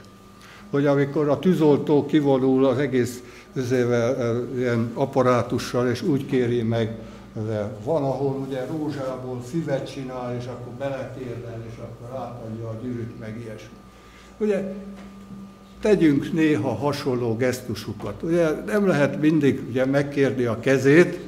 Hogy 0.70 0.87
amikor 0.87 1.29
a 1.29 1.38
tűzoltó 1.38 2.07
kivonul 2.07 2.64
az 2.64 2.79
egész 2.79 3.22
ezével, 3.57 4.42
ilyen 4.57 4.90
apparátussal, 4.94 5.88
és 5.88 6.03
úgy 6.03 6.27
kéri 6.27 6.62
meg, 6.62 6.98
de 7.46 7.77
van, 7.85 8.03
ahol 8.03 8.44
ugye 8.46 8.66
rózsából 8.66 9.42
füvet 9.42 9.92
csinál, 9.92 10.37
és 10.38 10.46
akkor 10.46 10.72
beletérdel, 10.79 11.64
és 11.70 11.77
akkor 11.77 12.18
átadja 12.18 12.68
a 12.68 12.79
gyűrűt, 12.83 13.18
meg 13.18 13.40
ilyesmi. 13.40 13.77
Ugye 14.38 14.74
tegyünk 15.84 16.32
néha 16.32 16.74
hasonló 16.74 17.36
gesztusukat. 17.36 18.22
Ugye 18.22 18.50
nem 18.66 18.86
lehet 18.86 19.20
mindig 19.20 19.60
ugye 19.68 19.84
megkérni 19.84 20.44
a 20.44 20.60
kezét, 20.60 21.18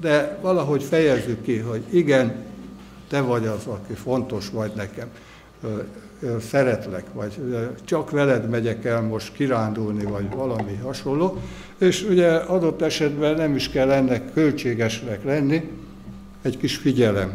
de 0.00 0.38
valahogy 0.42 0.82
fejezzük 0.82 1.42
ki, 1.42 1.58
hogy 1.58 1.82
igen, 1.90 2.34
te 3.08 3.20
vagy 3.20 3.46
az, 3.46 3.66
aki 3.66 3.92
fontos 3.92 4.50
vagy 4.50 4.72
nekem, 4.76 5.08
szeretlek, 6.40 7.04
vagy 7.12 7.32
csak 7.84 8.10
veled 8.10 8.48
megyek 8.48 8.84
el 8.84 9.00
most 9.00 9.32
kirándulni, 9.32 10.04
vagy 10.04 10.30
valami 10.34 10.76
hasonló, 10.82 11.40
és 11.78 12.06
ugye 12.10 12.28
adott 12.34 12.82
esetben 12.82 13.34
nem 13.34 13.54
is 13.54 13.68
kell 13.68 13.90
ennek 13.90 14.32
költségesnek 14.32 15.24
lenni, 15.24 15.70
egy 16.42 16.56
kis 16.56 16.76
figyelem, 16.76 17.32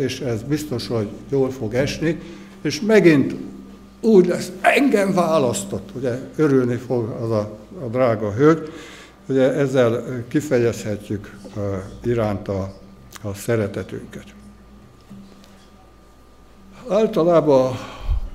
és 0.00 0.20
ez 0.20 0.42
biztos, 0.42 0.86
hogy 0.86 1.08
jól 1.30 1.50
fog 1.50 1.74
esni, 1.74 2.20
és 2.62 2.80
megint 2.80 3.34
úgy 4.06 4.26
lesz, 4.26 4.52
engem 4.60 5.14
választott, 5.14 5.88
ugye 5.94 6.18
örülni 6.36 6.76
fog 6.76 7.08
az 7.08 7.30
a, 7.30 7.58
a 7.80 7.86
drága 7.90 8.32
hölgy, 8.32 8.72
ugye 9.28 9.52
ezzel 9.52 10.24
kifejezhetjük 10.28 11.36
uh, 11.56 11.62
iránta 12.04 12.74
a 13.22 13.34
szeretetünket. 13.34 14.24
Általában 16.88 17.78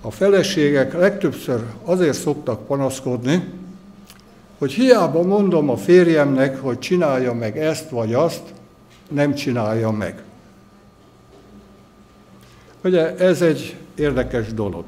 a 0.02 0.12
feleségek 0.12 0.94
legtöbbször 0.94 1.64
azért 1.84 2.18
szoktak 2.18 2.66
panaszkodni, 2.66 3.54
hogy 4.58 4.72
hiába 4.72 5.22
mondom 5.22 5.70
a 5.70 5.78
férjemnek, 5.78 6.62
hogy 6.62 6.80
csinálja 6.80 7.34
meg 7.34 7.58
ezt 7.58 7.90
vagy 7.90 8.14
azt, 8.14 8.44
nem 9.10 9.34
csinálja 9.34 9.92
meg. 9.92 10.24
Ugye 12.84 13.16
ez 13.16 13.42
egy 13.42 13.76
érdekes 13.96 14.54
dolog 14.54 14.86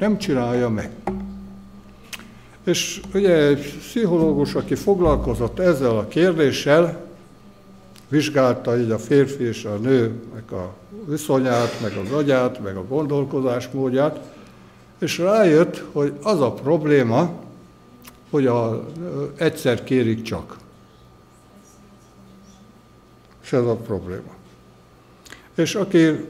nem 0.00 0.18
csinálja 0.18 0.68
meg. 0.68 0.90
És 2.64 3.00
ugye 3.14 3.34
egy 3.34 3.78
pszichológus, 3.78 4.54
aki 4.54 4.74
foglalkozott 4.74 5.58
ezzel 5.58 5.98
a 5.98 6.08
kérdéssel, 6.08 7.06
vizsgálta 8.08 8.78
így 8.78 8.90
a 8.90 8.98
férfi 8.98 9.44
és 9.44 9.64
a 9.64 9.76
nőnek 9.76 10.52
a 10.52 10.74
viszonyát, 11.06 11.80
meg 11.82 11.92
az 11.96 12.12
agyát, 12.12 12.62
meg 12.62 12.76
a 12.76 12.86
gondolkozásmódját, 12.86 14.18
és 14.98 15.18
rájött, 15.18 15.84
hogy 15.92 16.12
az 16.22 16.40
a 16.40 16.52
probléma, 16.52 17.32
hogy 18.30 18.46
a, 18.46 18.86
egyszer 19.36 19.84
kérik 19.84 20.22
csak. 20.22 20.56
És 23.42 23.52
ez 23.52 23.64
a 23.64 23.76
probléma. 23.76 24.34
És 25.54 25.74
aki 25.74 26.26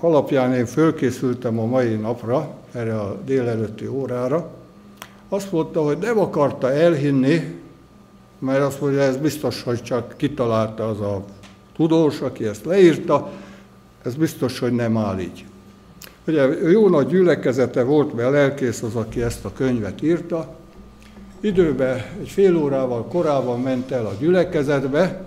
alapján 0.00 0.54
én 0.54 0.66
fölkészültem 0.66 1.58
a 1.58 1.64
mai 1.64 1.94
napra, 1.94 2.61
erre 2.72 3.00
a 3.00 3.18
délelőtti 3.24 3.86
órára, 3.86 4.50
azt 5.28 5.52
mondta, 5.52 5.82
hogy 5.82 5.98
nem 5.98 6.18
akarta 6.18 6.72
elhinni, 6.72 7.60
mert 8.38 8.62
azt 8.62 8.80
mondja, 8.80 9.00
ez 9.00 9.16
biztos, 9.16 9.62
hogy 9.62 9.82
csak 9.82 10.14
kitalálta 10.16 10.88
az 10.88 11.00
a 11.00 11.24
tudós, 11.76 12.20
aki 12.20 12.44
ezt 12.44 12.64
leírta, 12.64 13.30
ez 14.02 14.14
biztos, 14.14 14.58
hogy 14.58 14.72
nem 14.72 14.96
áll 14.96 15.18
így. 15.18 15.44
Ugye 16.26 16.46
jó 16.70 16.88
nagy 16.88 17.06
gyülekezete 17.06 17.82
volt, 17.82 18.14
mert 18.14 18.30
lelkész 18.30 18.82
az, 18.82 18.94
aki 18.94 19.22
ezt 19.22 19.44
a 19.44 19.52
könyvet 19.52 20.02
írta. 20.02 20.54
Időben 21.40 22.04
egy 22.20 22.28
fél 22.28 22.56
órával 22.56 23.04
korábban 23.04 23.60
ment 23.60 23.90
el 23.90 24.06
a 24.06 24.14
gyülekezetbe, 24.18 25.24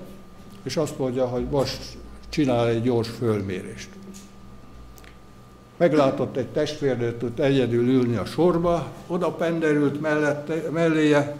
és 0.63 0.77
azt 0.77 0.97
mondja, 0.97 1.25
hogy 1.25 1.45
most 1.51 1.97
csinál 2.29 2.67
egy 2.67 2.81
gyors 2.81 3.09
fölmérést 3.09 3.89
meglátott 5.77 6.37
egy 6.37 6.47
testvérnőt 6.47 7.15
tud 7.15 7.39
egyedül 7.39 7.87
ülni 7.87 8.15
a 8.15 8.25
sorba, 8.25 8.91
oda 9.07 9.31
penderült 9.31 10.01
mellette, 10.01 10.69
melléje, 10.71 11.35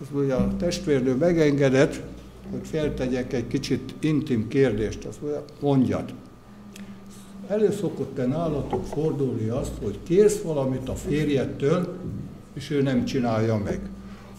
az 0.00 0.06
mondja, 0.12 0.36
a 0.36 0.56
testvérnő 0.58 1.14
megengedett, 1.14 2.00
hogy 2.50 2.60
feltegyek 2.62 3.32
egy 3.32 3.46
kicsit 3.46 3.94
intim 4.00 4.48
kérdést, 4.48 5.04
azt 5.04 5.20
mondja, 5.20 5.44
mondjad. 5.60 6.04
Elő 7.46 7.72
szokott-e 7.72 8.26
nálatok 8.26 8.84
fordulni 8.86 9.48
azt, 9.48 9.72
hogy 9.82 9.98
kérsz 10.02 10.40
valamit 10.42 10.88
a 10.88 10.94
férjettől, 10.94 11.96
és 12.54 12.70
ő 12.70 12.82
nem 12.82 13.04
csinálja 13.04 13.56
meg. 13.64 13.80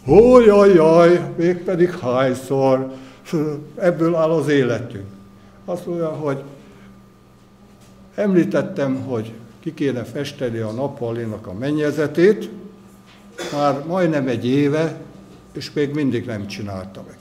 Hó, 0.06 0.40
jaj, 0.40 0.74
jaj, 0.74 1.34
mégpedig 1.38 1.90
hányszor, 1.90 2.92
ebből 3.76 4.16
áll 4.16 4.30
az 4.30 4.48
életünk. 4.48 5.06
Azt 5.66 5.86
mondja, 5.86 6.08
hogy 6.08 6.44
Említettem, 8.18 8.96
hogy 8.96 9.32
ki 9.60 9.74
kéne 9.74 10.04
festeni 10.04 10.58
a 10.58 10.72
nappalinak 10.72 11.48
a 11.48 11.54
mennyezetét, 11.54 12.50
már 13.54 13.86
majdnem 13.86 14.28
egy 14.28 14.46
éve, 14.46 15.00
és 15.54 15.72
még 15.74 15.94
mindig 15.94 16.26
nem 16.26 16.48
csinálta 16.48 17.04
meg. 17.08 17.18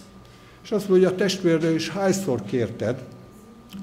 És 0.62 0.70
azt 0.70 0.88
mondja, 0.88 1.08
a 1.08 1.14
testvérnő 1.14 1.74
is 1.74 1.90
hányszor 1.90 2.42
kérted? 2.44 3.02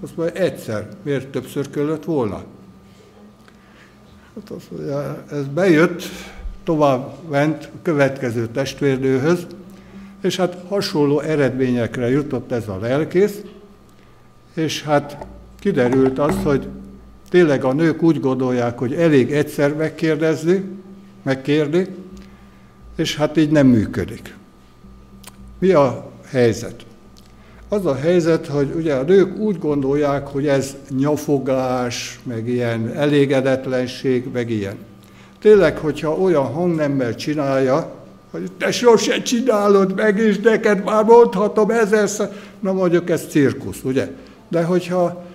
Azt 0.02 0.17
mondja, 0.17 0.41
egyszer. 0.41 0.88
Miért 1.02 1.28
többször 1.28 1.69
kellett 1.69 2.04
volna? 2.04 2.43
Hát 4.36 4.49
azt 4.49 4.71
mondja, 4.71 5.23
ez 5.32 5.47
bejött, 5.47 6.04
tovább 6.63 7.13
ment 7.30 7.63
a 7.63 7.78
következő 7.82 8.47
testvérnőhöz, 8.47 9.47
és 10.21 10.36
hát 10.36 10.63
hasonló 10.67 11.19
eredményekre 11.19 12.10
jutott 12.10 12.52
ez 12.52 12.67
a 12.67 12.78
lelkész, 12.82 13.41
és 14.54 14.84
hát 14.84 15.26
kiderült 15.60 16.19
az, 16.19 16.36
hogy 16.43 16.67
tényleg 17.34 17.63
a 17.63 17.74
nők 17.74 18.04
úgy 18.04 18.19
gondolják, 18.19 18.78
hogy 18.80 18.93
elég 18.93 19.32
egyszer 19.32 19.76
megkérdezni, 19.76 20.63
megkérni, 21.24 21.88
és 22.96 23.15
hát 23.15 23.38
így 23.38 23.52
nem 23.52 23.67
működik. 23.67 24.36
Mi 25.60 25.72
a 25.72 26.12
helyzet? 26.26 26.86
Az 27.69 27.86
a 27.86 27.96
helyzet, 27.96 28.48
hogy 28.48 28.74
ugye 28.76 28.93
a 28.93 29.04
nők 29.04 29.38
úgy 29.38 29.60
gondolják, 29.60 30.28
hogy 30.28 30.48
ez 30.48 30.76
nyafogás, 30.98 32.19
meg 32.24 32.48
ilyen 32.48 32.96
elégedetlenség, 32.96 34.28
meg 34.34 34.50
ilyen. 34.50 34.76
Tényleg, 35.39 35.78
hogyha 35.78 36.17
olyan 36.17 36.46
hangnemmel 36.46 37.15
csinálja, 37.15 37.93
hogy 38.32 38.52
te 38.58 38.72
sose 38.72 39.22
csinálod 39.22 39.96
meg, 39.96 40.17
és 40.17 40.39
neked 40.39 40.84
már 40.84 41.04
mondhatom 41.04 41.69
ezerszer, 41.69 42.32
na 42.60 42.74
mondjuk 42.74 43.10
ez 43.10 43.26
cirkusz, 43.30 43.80
ugye? 43.84 44.10
De 44.48 44.63
hogyha 44.63 45.32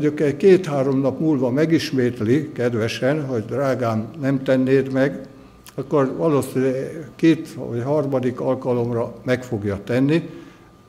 hogy 0.00 0.36
két-három 0.36 1.00
nap 1.00 1.20
múlva 1.20 1.50
megismétli 1.50 2.52
kedvesen, 2.52 3.26
hogy 3.26 3.44
drágám, 3.44 4.08
nem 4.20 4.42
tennéd 4.42 4.92
meg, 4.92 5.20
akkor 5.74 6.14
valószínűleg 6.16 7.08
két 7.16 7.48
vagy 7.54 7.82
harmadik 7.82 8.40
alkalomra 8.40 9.14
meg 9.24 9.44
fogja 9.44 9.80
tenni, 9.84 10.28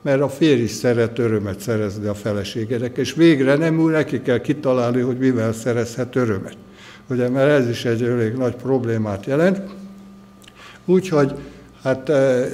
mert 0.02 0.20
a 0.20 0.28
férj 0.28 0.60
is 0.60 0.70
szeret 0.70 1.18
örömet 1.18 1.60
szerezni 1.60 2.06
a 2.06 2.14
feleségének, 2.14 2.96
és 2.96 3.14
végre 3.14 3.56
nem 3.56 3.80
úgy 3.80 3.92
neki 3.92 4.22
kell 4.22 4.40
kitalálni, 4.40 5.00
hogy 5.00 5.18
mivel 5.18 5.52
szerezhet 5.52 6.16
örömet. 6.16 6.56
Ugye, 7.10 7.28
mert 7.28 7.50
ez 7.50 7.68
is 7.68 7.84
egy 7.84 8.02
elég 8.02 8.32
nagy 8.32 8.54
problémát 8.54 9.26
jelent. 9.26 9.60
Úgyhogy 10.84 11.34
hát 11.82 12.08
e, 12.08 12.12
e, 12.12 12.46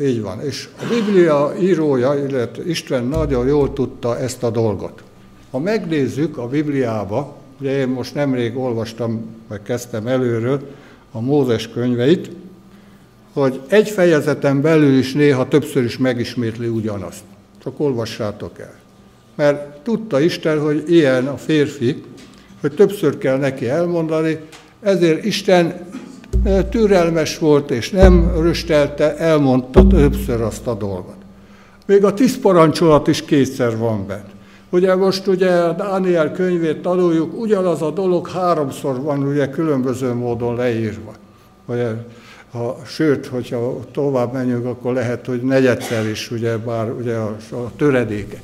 így 0.00 0.22
van. 0.22 0.40
És 0.40 0.68
a 0.78 0.84
Biblia 0.88 1.52
írója, 1.60 2.14
illetve 2.28 2.64
Isten 2.64 3.04
nagyon 3.04 3.46
jól 3.46 3.72
tudta 3.72 4.18
ezt 4.18 4.42
a 4.42 4.50
dolgot. 4.50 5.02
Ha 5.50 5.58
megnézzük 5.58 6.38
a 6.38 6.48
Bibliába, 6.48 7.36
ugye 7.60 7.78
én 7.78 7.88
most 7.88 8.14
nemrég 8.14 8.56
olvastam, 8.56 9.26
vagy 9.48 9.62
kezdtem 9.62 10.06
előről 10.06 10.60
a 11.12 11.20
Mózes 11.20 11.68
könyveit, 11.68 12.30
hogy 13.32 13.60
egy 13.68 13.88
fejezeten 13.88 14.60
belül 14.60 14.98
is 14.98 15.12
néha 15.12 15.48
többször 15.48 15.84
is 15.84 15.98
megismétli 15.98 16.68
ugyanazt. 16.68 17.22
Csak 17.62 17.80
olvassátok 17.80 18.58
el. 18.58 18.74
Mert 19.34 19.78
tudta 19.82 20.20
Isten, 20.20 20.60
hogy 20.60 20.84
ilyen 20.86 21.26
a 21.26 21.36
férfi, 21.36 22.02
hogy 22.60 22.74
többször 22.74 23.18
kell 23.18 23.38
neki 23.38 23.68
elmondani, 23.68 24.38
ezért 24.80 25.24
Isten 25.24 25.86
türelmes 26.70 27.38
volt, 27.38 27.70
és 27.70 27.90
nem 27.90 28.32
röstelte, 28.40 29.16
elmondta 29.16 29.86
többször 29.86 30.40
azt 30.40 30.66
a 30.66 30.74
dolgot. 30.74 31.16
Még 31.86 32.04
a 32.04 32.14
tíz 32.14 32.38
parancsolat 32.38 33.08
is 33.08 33.24
kétszer 33.24 33.78
van 33.78 34.06
benne. 34.06 34.35
Ugye 34.70 34.94
most 34.94 35.26
ugye 35.26 35.72
Dániel 35.72 36.32
könyvét 36.32 36.82
tanuljuk, 36.82 37.40
ugyanaz 37.40 37.82
a 37.82 37.90
dolog 37.90 38.28
háromszor 38.28 39.00
van 39.00 39.22
ugye 39.22 39.48
különböző 39.48 40.12
módon 40.12 40.54
leírva. 40.56 41.12
Ugye, 41.66 41.90
ha, 42.50 42.78
sőt, 42.84 43.26
hogyha 43.26 43.80
tovább 43.92 44.32
menjünk, 44.32 44.66
akkor 44.66 44.92
lehet, 44.92 45.26
hogy 45.26 45.42
negyedszer 45.42 46.08
is, 46.08 46.30
ugye, 46.30 46.56
bár 46.56 46.90
ugye 46.90 47.14
a, 47.14 47.36
a 47.50 47.70
töredéke. 47.76 48.40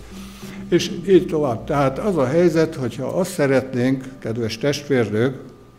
És 0.69 0.91
így 1.09 1.27
tovább. 1.27 1.65
Tehát 1.65 1.99
az 1.99 2.17
a 2.17 2.27
helyzet, 2.27 2.75
hogyha 2.75 3.07
azt 3.07 3.31
szeretnénk, 3.31 4.05
kedves 4.19 4.59
testvérnők, 4.59 5.37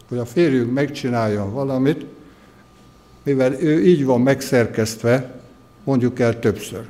hogy 0.10 0.17
a 0.17 0.25
férjünk 0.25 0.73
megcsináljon 0.73 1.53
valamit, 1.53 2.06
mivel 3.23 3.62
ő 3.62 3.86
így 3.86 4.06
van 4.06 4.21
megszerkesztve, 4.21 5.41
mondjuk 5.84 6.19
el 6.19 6.39
többször. 6.39 6.82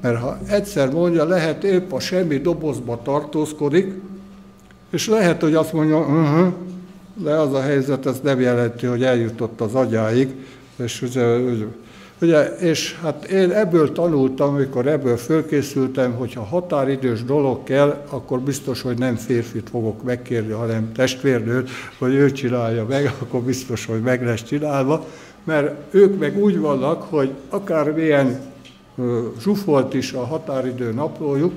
Mert 0.00 0.20
ha 0.20 0.38
egyszer 0.46 0.92
mondja, 0.92 1.24
lehet 1.24 1.64
épp 1.64 1.92
a 1.92 2.00
semmi 2.00 2.38
dobozba 2.38 3.00
tartózkodik, 3.02 3.94
és 4.90 5.08
lehet, 5.08 5.40
hogy 5.40 5.54
azt 5.54 5.72
mondja, 5.72 5.98
uh-huh, 5.98 6.52
de 7.14 7.30
az 7.30 7.52
a 7.54 7.60
helyzet, 7.60 8.06
ez 8.06 8.20
nem 8.22 8.40
jelenti, 8.40 8.86
hogy 8.86 9.02
eljutott 9.02 9.60
az 9.60 9.74
agyáig, 9.74 10.34
és 10.76 11.02
ugye, 11.02 11.22
ugye, 12.20 12.44
és 12.44 12.98
hát 13.02 13.24
én 13.24 13.50
ebből 13.50 13.92
tanultam, 13.92 14.54
amikor 14.54 14.86
ebből 14.86 15.16
fölkészültem, 15.16 16.12
hogy 16.12 16.34
ha 16.34 16.42
határidős 16.42 17.24
dolog 17.24 17.62
kell, 17.64 18.04
akkor 18.10 18.40
biztos, 18.40 18.82
hogy 18.82 18.98
nem 18.98 19.14
férfit 19.14 19.68
fogok 19.68 20.02
megkérni, 20.02 20.52
hanem 20.52 20.92
testvérnőt, 20.92 21.70
hogy 21.98 22.14
ő 22.14 22.32
csinálja 22.32 22.86
meg, 22.88 23.12
akkor 23.22 23.40
biztos, 23.40 23.86
hogy 23.86 24.00
meg 24.00 24.24
lesz 24.24 24.42
csinálva, 24.42 25.06
mert 25.44 25.94
ők 25.94 26.18
meg 26.18 26.38
úgy 26.38 26.58
vannak, 26.58 27.02
hogy 27.02 27.30
akármilyen 27.48 28.40
zsúfolt 29.40 29.94
is 29.94 30.12
a 30.12 30.24
határidő 30.24 30.92
naplójuk, 30.92 31.52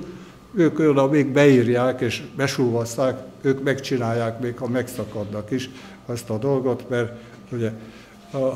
ők 0.53 0.79
oda 0.79 1.07
még 1.07 1.27
beírják 1.27 2.01
és 2.01 2.23
besúvasszák, 2.35 3.23
ők 3.41 3.63
megcsinálják, 3.63 4.39
még 4.39 4.57
ha 4.57 4.67
megszakadnak 4.67 5.51
is 5.51 5.69
ezt 6.07 6.29
a 6.29 6.37
dolgot, 6.37 6.89
mert 6.89 7.11
ugye, 7.51 7.71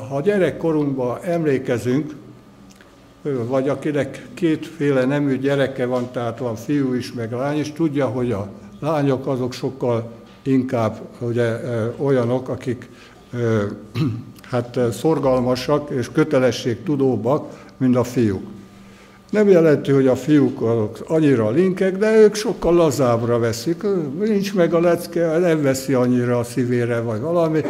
ha 0.08 0.20
gyerekkorunkban 0.20 1.18
emlékezünk, 1.22 2.14
vagy 3.22 3.68
akinek 3.68 4.26
kétféle 4.34 5.04
nemű 5.04 5.38
gyereke 5.38 5.86
van, 5.86 6.10
tehát 6.10 6.38
van 6.38 6.56
fiú 6.56 6.92
is, 6.92 7.12
meg 7.12 7.32
lány 7.32 7.58
is, 7.58 7.72
tudja, 7.72 8.06
hogy 8.06 8.32
a 8.32 8.48
lányok 8.80 9.26
azok 9.26 9.52
sokkal 9.52 10.12
inkább 10.42 11.00
ugye, 11.18 11.60
olyanok, 11.96 12.48
akik 12.48 12.88
hát 14.50 14.78
szorgalmasak 14.92 15.90
és 15.90 16.10
kötelességtudóbbak, 16.12 17.64
mint 17.76 17.96
a 17.96 18.04
fiúk. 18.04 18.55
Nem 19.30 19.48
jelenti, 19.48 19.92
hogy 19.92 20.06
a 20.06 20.16
fiúk 20.16 20.60
annyira 21.06 21.50
linkek, 21.50 21.96
de 21.96 22.16
ők 22.16 22.34
sokkal 22.34 22.74
lazábbra 22.74 23.38
veszik. 23.38 23.82
Nincs 24.18 24.54
meg 24.54 24.74
a 24.74 24.80
lecke, 24.80 25.38
nem 25.38 25.62
veszi 25.62 25.92
annyira 25.92 26.38
a 26.38 26.44
szívére, 26.44 27.00
vagy 27.00 27.20
valami. 27.20 27.60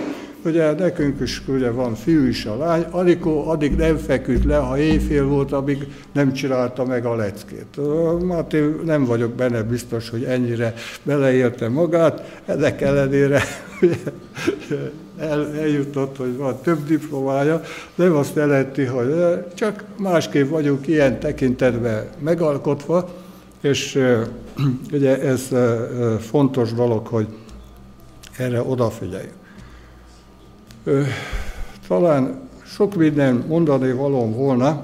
Ugye 0.46 0.72
nekünk 0.72 1.20
is 1.20 1.42
ugye 1.48 1.70
van 1.70 1.94
fiú 1.94 2.24
is 2.26 2.44
a 2.44 2.56
lány, 2.56 2.86
Anikó 2.90 3.48
addig 3.48 3.76
nem 3.76 3.96
feküdt 3.96 4.44
le, 4.44 4.56
ha 4.56 4.78
éjfél 4.78 5.26
volt, 5.26 5.52
amíg 5.52 5.86
nem 6.12 6.32
csinálta 6.32 6.84
meg 6.84 7.04
a 7.04 7.14
leckét. 7.14 7.80
Máté 8.22 8.74
nem 8.84 9.04
vagyok 9.04 9.32
benne 9.32 9.62
biztos, 9.62 10.10
hogy 10.10 10.24
ennyire 10.24 10.74
beleérte 11.02 11.68
magát, 11.68 12.40
ennek 12.44 12.80
ellenére 12.80 13.42
el, 15.18 15.54
eljutott, 15.54 16.16
hogy 16.16 16.36
van 16.36 16.58
több 16.62 16.86
diplomája, 16.86 17.60
nem 17.94 18.14
azt 18.14 18.34
jelenti, 18.34 18.84
hogy 18.84 19.14
csak 19.54 19.84
másképp 19.98 20.48
vagyunk 20.48 20.86
ilyen 20.86 21.20
tekintetben 21.20 22.08
megalkotva, 22.18 23.08
és 23.60 23.98
ugye 24.92 25.20
ez 25.22 25.48
fontos 26.20 26.72
dolog, 26.72 27.06
hogy 27.06 27.26
erre 28.36 28.62
odafigyeljünk. 28.62 29.44
Talán 31.88 32.48
sok 32.64 32.94
minden 32.94 33.44
mondani 33.48 33.92
valóm 33.92 34.32
volna, 34.32 34.82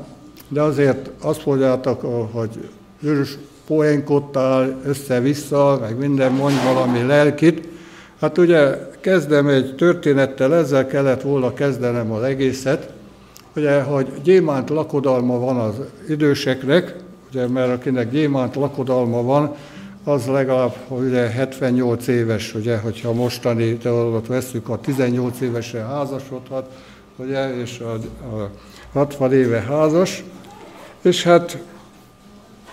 de 0.49 0.63
azért 0.63 1.11
azt 1.23 1.47
mondjátok, 1.47 2.01
hogy 2.33 2.69
őrös 3.03 3.39
poénkodtál 3.67 4.81
össze-vissza, 4.85 5.79
meg 5.81 5.99
minden 5.99 6.33
mond 6.33 6.55
valami 6.65 7.03
lelkit. 7.03 7.69
Hát 8.21 8.39
ugye 8.39 8.89
kezdem 9.01 9.49
egy 9.49 9.75
történettel, 9.75 10.55
ezzel 10.55 10.87
kellett 10.87 11.23
volna 11.23 11.55
kezdenem 11.55 12.13
az 12.13 12.23
egészet, 12.23 12.93
ugye, 13.57 13.83
hogy 13.83 14.13
gyémánt 14.23 14.71
lakodalma 14.71 15.39
van 15.39 15.57
az 15.57 15.75
időseknek, 16.09 16.97
ugye, 17.31 17.49
mert 17.49 17.73
akinek 17.73 18.11
gyémánt 18.11 18.55
lakodalma 18.55 19.23
van, 19.23 19.55
az 20.05 20.27
legalább 20.27 20.75
ugye 20.89 21.29
78 21.29 22.07
éves, 22.07 22.55
ugye, 22.55 22.79
hogyha 22.79 23.13
mostani 23.13 23.73
dolgot 23.73 24.27
veszük, 24.27 24.69
a 24.69 24.81
18 24.81 25.41
évesen 25.41 25.87
házasodhat, 25.87 26.71
ugye, 27.17 27.57
és 27.57 27.81
a, 27.81 27.93
a 28.37 28.51
60 28.93 29.33
éve 29.33 29.61
házas, 29.61 30.25
és 31.03 31.23
hát 31.23 31.59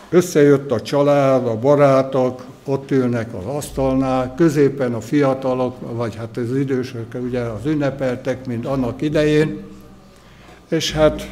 összejött 0.10 0.72
a 0.72 0.82
család, 0.82 1.48
a 1.48 1.60
barátok, 1.60 2.46
ott 2.66 2.92
ülnek 2.92 3.34
az 3.34 3.46
asztalnál, 3.46 4.34
középen 4.36 4.94
a 4.94 5.02
fiatalok, 5.02 5.76
vagy 5.96 6.16
hát 6.16 6.38
az 6.38 6.58
idősök 6.58 7.16
ugye 7.24 7.40
az 7.40 7.66
ünnepeltek, 7.66 8.46
mint 8.46 8.66
annak 8.66 9.02
idején, 9.02 9.64
és 10.70 10.92
hát 10.92 11.30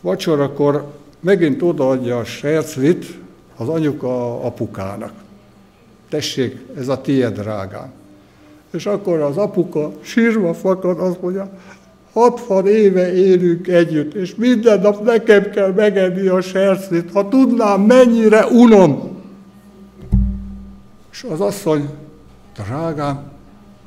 vacsorakor 0.00 0.92
megint 1.20 1.62
odaadja 1.62 2.18
a 2.18 2.24
sercvit 2.24 3.21
az 3.62 3.68
anyuka 3.68 4.44
apukának. 4.44 5.12
Tessék, 6.08 6.58
ez 6.78 6.88
a 6.88 7.00
tiéd, 7.00 7.32
drágám. 7.32 7.92
És 8.72 8.86
akkor 8.86 9.20
az 9.20 9.36
apuka 9.36 9.92
sírva 10.00 10.54
fakad, 10.54 11.00
azt 11.00 11.22
mondja, 11.22 11.50
60 12.12 12.66
éve 12.66 13.14
élünk 13.14 13.68
együtt, 13.68 14.14
és 14.14 14.34
minden 14.34 14.80
nap 14.80 15.04
nekem 15.04 15.50
kell 15.50 15.72
megenni 15.72 16.26
a 16.26 16.40
sercét, 16.40 17.10
ha 17.12 17.28
tudnám, 17.28 17.80
mennyire 17.80 18.46
unom. 18.46 19.20
És 21.12 21.26
az 21.30 21.40
asszony, 21.40 21.88
drágám, 22.54 23.22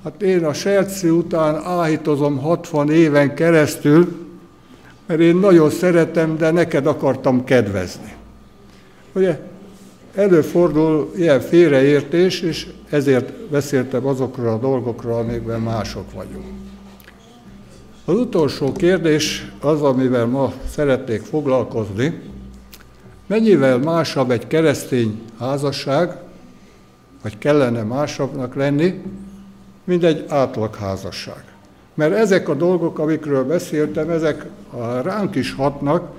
hát 0.04 0.22
én 0.22 0.46
a 0.46 0.54
serci 0.54 1.10
után 1.10 1.56
áhítozom 1.64 2.38
60 2.38 2.92
éven 2.92 3.36
keresztül, 3.36 4.26
mert 5.06 5.20
én 5.20 5.36
nagyon 5.36 5.70
szeretem, 5.70 6.38
de 6.38 6.52
neked 6.52 6.88
akartam 6.88 7.44
kedvezni. 7.44 8.14
Ugye, 9.14 9.40
előfordul 10.16 11.12
ilyen 11.16 11.40
félreértés, 11.40 12.42
és 12.42 12.68
ezért 12.90 13.32
beszéltem 13.32 14.06
azokról 14.06 14.48
a 14.48 14.58
dolgokról, 14.58 15.14
amikben 15.14 15.62
mások 15.62 16.12
vagyunk. 16.12 16.46
Az 18.06 18.16
utolsó 18.16 18.72
kérdés 18.72 19.52
az, 19.62 19.82
amivel 19.82 20.26
ma 20.26 20.54
szeretnék 20.70 21.22
foglalkozni, 21.22 22.22
mennyivel 23.28 23.78
másabb 23.78 24.32
egy 24.32 24.48
keresztény 24.48 25.22
házasság, 25.40 26.18
vagy 27.22 27.38
kellene 27.38 27.84
másabbnak 27.84 28.56
lenni, 28.56 29.02
mint 29.84 30.04
egy 30.04 30.26
átlagházasság. 30.28 31.44
Mert 31.94 32.14
ezek 32.14 32.50
a 32.50 32.54
dolgok, 32.54 33.00
amikről 33.00 33.44
beszéltem, 33.44 34.10
ezek 34.10 34.46
ránk 35.04 35.36
is 35.36 35.54
hatnak, 35.54 36.12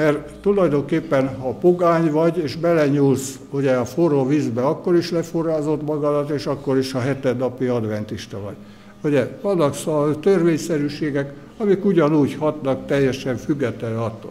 mert 0.00 0.32
tulajdonképpen, 0.40 1.36
ha 1.36 1.48
pogány 1.48 2.10
vagy, 2.10 2.38
és 2.38 2.56
belenyúlsz 2.56 3.38
ugye 3.50 3.74
a 3.74 3.84
forró 3.84 4.26
vízbe, 4.26 4.62
akkor 4.62 4.96
is 4.96 5.10
leforrázod 5.10 5.82
magadat, 5.82 6.30
és 6.30 6.46
akkor 6.46 6.78
is 6.78 6.94
a 6.94 7.00
heted 7.00 7.36
napi 7.36 7.66
adventista 7.66 8.40
vagy. 8.40 8.54
Ugye, 9.02 9.28
vannak 9.42 9.74
szóval 9.74 10.20
törvényszerűségek, 10.20 11.32
amik 11.56 11.84
ugyanúgy 11.84 12.34
hatnak 12.34 12.86
teljesen 12.86 13.36
függetlenül 13.36 13.98
attól. 13.98 14.30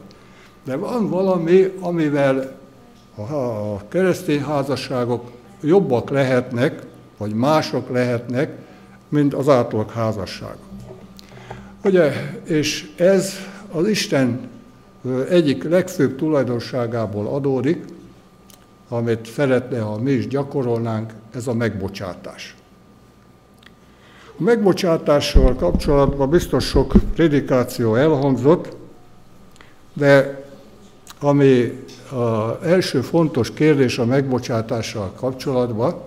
De 0.65 0.76
van 0.76 1.09
valami, 1.09 1.74
amivel 1.80 2.57
a 3.15 3.88
keresztény 3.88 4.43
házasságok 4.43 5.32
jobbak 5.61 6.09
lehetnek, 6.09 6.82
vagy 7.17 7.34
mások 7.34 7.89
lehetnek, 7.89 8.51
mint 9.09 9.34
az 9.34 9.49
átlag 9.49 9.89
házasság. 9.91 10.55
Ugye, 11.84 12.11
és 12.43 12.89
ez 12.95 13.34
az 13.72 13.88
Isten 13.88 14.49
egyik 15.29 15.63
legfőbb 15.63 16.15
tulajdonságából 16.15 17.27
adódik, 17.27 17.85
amit 18.89 19.25
szeretne, 19.25 19.79
ha 19.79 19.97
mi 19.97 20.11
is 20.11 20.27
gyakorolnánk, 20.27 21.13
ez 21.33 21.47
a 21.47 21.53
megbocsátás. 21.53 22.55
A 24.37 24.43
megbocsátással 24.43 25.55
kapcsolatban 25.55 26.29
biztos 26.29 26.65
sok 26.65 26.93
predikáció 27.13 27.95
elhangzott, 27.95 28.75
de 29.93 30.43
ami 31.19 31.83
az 32.11 32.67
első 32.67 33.01
fontos 33.01 33.53
kérdés 33.53 33.97
a 33.97 34.05
megbocsátással 34.05 35.11
kapcsolatban, 35.15 36.01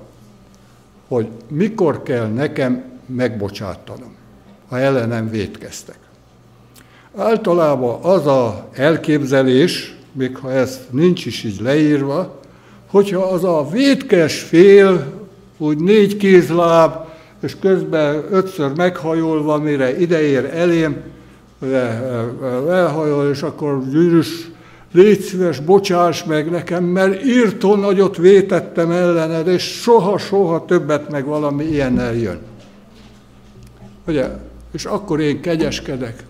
hogy 1.09 1.28
mikor 1.49 2.03
kell 2.03 2.26
nekem 2.26 2.84
megbocsátanom, 3.07 4.14
ha 4.68 4.78
ellenem 4.78 5.30
védkeztek. 5.30 5.99
Általában 7.17 8.03
az 8.03 8.27
a 8.27 8.69
elképzelés, 8.73 9.97
még 10.13 10.37
ha 10.37 10.53
ez 10.53 10.81
nincs 10.91 11.27
is 11.27 11.45
így 11.45 11.61
leírva, 11.61 12.41
hogyha 12.87 13.23
az 13.23 13.45
a 13.45 13.69
védkes 13.71 14.41
fél, 14.41 15.13
úgy 15.59 15.79
négy 15.79 16.17
kézláb, 16.17 16.95
és 17.43 17.57
közben 17.61 18.25
ötször 18.31 18.73
meghajolva, 18.77 19.59
mire 19.59 20.01
ideér 20.01 20.45
elém, 20.45 20.97
lehajol, 22.67 23.31
és 23.31 23.43
akkor 23.43 23.89
gyűrűs, 23.91 24.51
légy 24.93 25.21
szíves, 25.21 25.61
bocsáss 25.61 26.25
meg 26.25 26.51
nekem, 26.51 26.85
mert 26.85 27.25
írtó 27.25 27.75
nagyot 27.75 28.17
vétettem 28.17 28.91
ellened, 28.91 29.47
és 29.47 29.63
soha-soha 29.63 30.65
többet 30.65 31.11
meg 31.11 31.25
valami 31.25 31.65
ilyennel 31.65 32.15
jön. 32.15 32.39
Ugye? 34.07 34.29
És 34.73 34.85
akkor 34.85 35.21
én 35.21 35.41
kegyeskedek. 35.41 36.25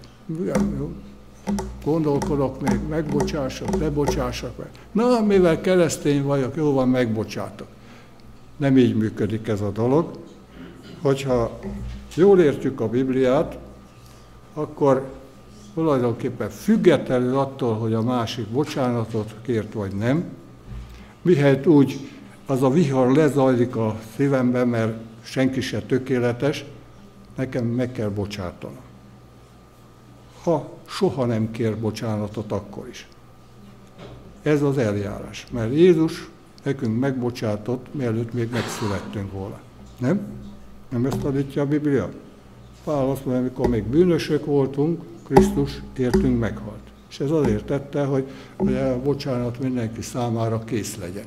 Gondolkodok 1.84 2.60
még, 2.60 2.80
megbocsássak, 2.88 3.78
lebocsássak 3.78 4.56
meg. 4.58 4.68
Na, 4.92 5.20
mivel 5.20 5.60
keresztény 5.60 6.22
vagyok, 6.22 6.56
jó 6.56 6.72
van, 6.72 6.88
megbocsátok. 6.88 7.66
Nem 8.56 8.78
így 8.78 8.96
működik 8.96 9.48
ez 9.48 9.60
a 9.60 9.70
dolog. 9.70 10.18
Hogyha 11.00 11.58
jól 12.14 12.40
értjük 12.40 12.80
a 12.80 12.88
Bibliát, 12.88 13.58
akkor 14.54 15.06
tulajdonképpen 15.74 16.50
függetlenül 16.50 17.38
attól, 17.38 17.74
hogy 17.74 17.94
a 17.94 18.02
másik 18.02 18.46
bocsánatot 18.46 19.34
kért 19.42 19.72
vagy 19.72 19.94
nem, 19.94 20.24
mihelyt 21.22 21.66
úgy 21.66 22.08
az 22.46 22.62
a 22.62 22.70
vihar 22.70 23.12
lezajlik 23.12 23.76
a 23.76 23.96
szívemben, 24.16 24.68
mert 24.68 24.96
senki 25.22 25.60
se 25.60 25.80
tökéletes, 25.80 26.64
nekem 27.36 27.64
meg 27.64 27.92
kell 27.92 28.08
bocsátanom. 28.08 28.81
Ha 30.42 30.68
soha 30.86 31.24
nem 31.24 31.50
kér 31.50 31.78
bocsánatot, 31.78 32.52
akkor 32.52 32.88
is. 32.88 33.06
Ez 34.42 34.62
az 34.62 34.78
eljárás, 34.78 35.46
mert 35.50 35.74
Jézus 35.74 36.28
nekünk 36.62 37.00
megbocsátott, 37.00 37.86
mielőtt 37.94 38.32
még 38.32 38.50
megszülettünk 38.50 39.32
volna. 39.32 39.60
Nem? 39.98 40.20
Nem 40.88 41.06
ezt 41.06 41.24
adítja 41.24 41.62
a 41.62 41.66
Biblia? 41.66 42.10
Pál 42.84 43.10
azt 43.10 43.24
mondja, 43.24 43.42
amikor 43.42 43.68
még 43.68 43.84
bűnösök 43.84 44.44
voltunk, 44.44 45.02
Krisztus 45.22 45.82
értünk 45.96 46.38
meghalt. 46.38 46.80
És 47.10 47.20
ez 47.20 47.30
azért 47.30 47.64
tette, 47.64 48.04
hogy, 48.04 48.26
hogy 48.56 48.74
a 48.74 49.02
bocsánat 49.02 49.60
mindenki 49.60 50.02
számára 50.02 50.64
kész 50.64 50.96
legyen. 50.96 51.26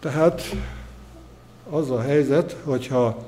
Tehát 0.00 0.42
az 1.70 1.90
a 1.90 2.00
helyzet, 2.00 2.56
hogyha 2.64 3.26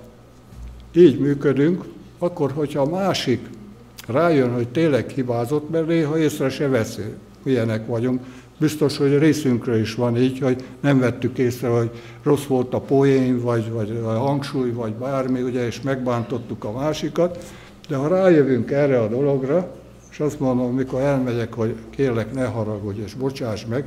így 0.92 1.18
működünk, 1.18 1.84
akkor, 2.18 2.52
hogyha 2.52 2.80
a 2.80 2.88
másik 2.88 3.48
rájön, 4.06 4.52
hogy 4.52 4.68
tényleg 4.68 5.08
hibázott, 5.08 5.70
mert 5.70 5.86
néha 5.86 6.18
észre 6.18 6.48
se 6.48 6.68
veszi, 6.68 7.02
milyenek 7.42 7.86
vagyunk, 7.86 8.20
biztos, 8.58 8.96
hogy 8.96 9.18
részünkre 9.18 9.78
is 9.78 9.94
van 9.94 10.16
így, 10.16 10.38
hogy 10.38 10.64
nem 10.80 10.98
vettük 10.98 11.38
észre, 11.38 11.68
hogy 11.68 11.90
rossz 12.22 12.44
volt 12.44 12.74
a 12.74 12.80
poén, 12.80 13.40
vagy, 13.40 13.70
vagy 13.70 14.00
a 14.04 14.08
hangsúly, 14.08 14.70
vagy 14.70 14.92
bármi, 14.92 15.42
ugye, 15.42 15.66
és 15.66 15.80
megbántottuk 15.80 16.64
a 16.64 16.72
másikat, 16.72 17.44
de 17.88 17.96
ha 17.96 18.08
rájövünk 18.08 18.70
erre 18.70 19.00
a 19.00 19.08
dologra, 19.08 19.74
és 20.10 20.20
azt 20.20 20.40
mondom, 20.40 20.74
mikor 20.74 21.00
elmegyek, 21.00 21.52
hogy 21.52 21.74
kérlek, 21.90 22.32
ne 22.32 22.44
haragudj, 22.44 23.00
és 23.00 23.14
bocsáss 23.14 23.64
meg, 23.66 23.84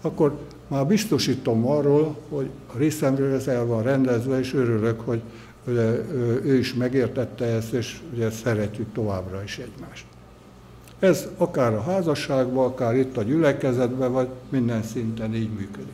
akkor 0.00 0.38
már 0.68 0.86
biztosítom 0.86 1.66
arról, 1.66 2.16
hogy 2.28 2.48
a 2.74 2.78
részemről 2.78 3.34
ez 3.34 3.46
el 3.46 3.66
van 3.66 3.82
rendezve, 3.82 4.38
és 4.38 4.54
örülök, 4.54 5.00
hogy 5.00 5.20
ugye, 5.66 5.82
ő 6.44 6.58
is 6.58 6.74
megértette 6.74 7.44
ezt, 7.44 7.72
és 7.72 8.00
ugye 8.14 8.30
szeretjük 8.30 8.92
továbbra 8.92 9.42
is 9.42 9.58
egymást. 9.58 10.04
Ez 10.98 11.28
akár 11.36 11.74
a 11.74 11.82
házasságban, 11.82 12.66
akár 12.66 12.96
itt 12.96 13.16
a 13.16 13.22
gyülekezetben, 13.22 14.12
vagy 14.12 14.28
minden 14.48 14.82
szinten 14.82 15.34
így 15.34 15.50
működik. 15.50 15.92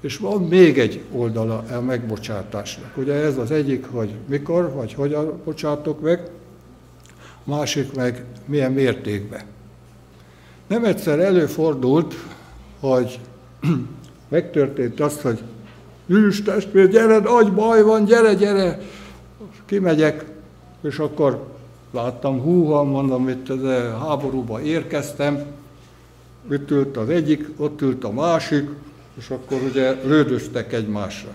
És 0.00 0.16
van 0.16 0.42
még 0.42 0.78
egy 0.78 1.02
oldala 1.12 1.64
a 1.76 1.80
megbocsátásnak. 1.80 2.96
Ugye 2.96 3.12
ez 3.14 3.36
az 3.36 3.50
egyik, 3.50 3.86
hogy 3.86 4.14
mikor, 4.28 4.72
vagy 4.72 4.94
hogyan 4.94 5.40
bocsátok 5.44 6.00
meg, 6.00 6.30
másik 7.44 7.94
meg 7.94 8.24
milyen 8.44 8.72
mértékben. 8.72 9.42
Nem 10.66 10.84
egyszer 10.84 11.18
előfordult, 11.18 12.14
hogy 12.80 13.20
megtörtént 14.28 15.00
azt, 15.00 15.20
hogy 15.20 15.42
Üls 16.10 16.42
testvér, 16.42 16.88
gyere, 16.88 17.18
nagy 17.18 17.52
baj 17.52 17.82
van, 17.82 18.04
gyere, 18.04 18.34
gyere. 18.34 18.80
Kimegyek, 19.66 20.24
és 20.80 20.98
akkor 20.98 21.46
láttam, 21.90 22.40
húha, 22.40 22.82
mondom, 22.82 23.28
itt 23.28 23.48
a 23.48 23.98
háborúba 23.98 24.62
érkeztem, 24.62 25.44
itt 26.50 26.70
ült 26.70 26.96
az 26.96 27.08
egyik, 27.08 27.48
ott 27.56 27.80
ült 27.80 28.04
a 28.04 28.10
másik, 28.10 28.68
és 29.18 29.30
akkor 29.30 29.58
ugye 29.70 29.96
lődöztek 30.04 30.72
egymásra. 30.72 31.30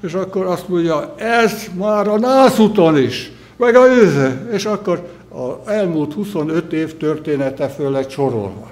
És 0.00 0.14
akkor 0.14 0.46
azt 0.46 0.68
mondja, 0.68 1.14
ez 1.16 1.64
már 1.74 2.08
a 2.08 2.18
nászúton 2.18 2.98
is, 2.98 3.32
meg 3.56 3.74
a 3.74 3.86
őze. 3.86 4.48
És 4.52 4.64
akkor 4.64 5.08
a 5.32 5.70
elmúlt 5.70 6.12
25 6.12 6.72
év 6.72 6.96
története 6.96 7.68
föl 7.68 7.90
lett 7.90 8.10
sorolva. 8.10 8.70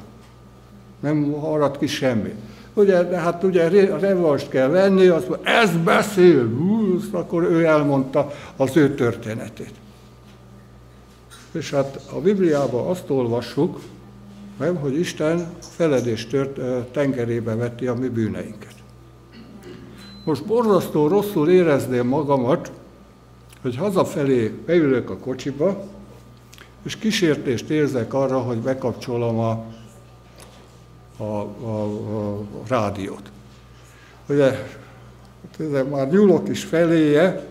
Nem 1.01 1.33
harad 1.33 1.79
ki 1.79 1.87
semmi. 1.87 2.35
Ugye, 2.75 3.19
hát 3.19 3.45
ugye 3.45 3.69
revanst 3.99 4.49
kell 4.49 4.69
venni, 4.69 5.07
azt 5.07 5.29
mondja, 5.29 5.51
ez 5.51 5.77
beszél, 5.77 6.49
hú, 6.49 6.99
akkor 7.11 7.43
ő 7.43 7.65
elmondta 7.65 8.33
az 8.57 8.77
ő 8.77 8.95
történetét. 8.95 9.73
És 11.53 11.71
hát 11.71 12.01
a 12.13 12.21
Bibliában 12.21 12.87
azt 12.87 13.11
olvassuk, 13.11 13.81
nem, 14.59 14.77
hogy 14.77 14.99
Isten 14.99 15.53
feledés 15.61 16.27
tört, 16.27 16.61
tengerébe 16.91 17.55
vetti 17.55 17.87
a 17.87 17.95
mi 17.95 18.09
bűneinket. 18.09 18.75
Most 20.25 20.45
borzasztó 20.45 21.09
rosszul 21.09 21.51
érezném 21.51 22.07
magamat, 22.07 22.73
hogy 23.63 23.77
hazafelé 23.77 24.55
beülök 24.67 25.11
a 25.11 25.17
kocsiba, 25.17 25.85
és 26.83 26.97
kísértést 26.97 27.71
érzek 27.71 28.15
arra, 28.15 28.39
hogy 28.39 28.59
bekapcsolom 28.59 29.39
a, 29.39 29.65
a, 31.17 31.23
a, 31.23 31.85
a 31.85 32.39
rádiót. 32.69 33.31
Ugye, 34.29 34.51
hát 35.59 35.91
már 35.91 36.11
nyúlok 36.11 36.49
is 36.49 36.65
feléje, 36.65 37.47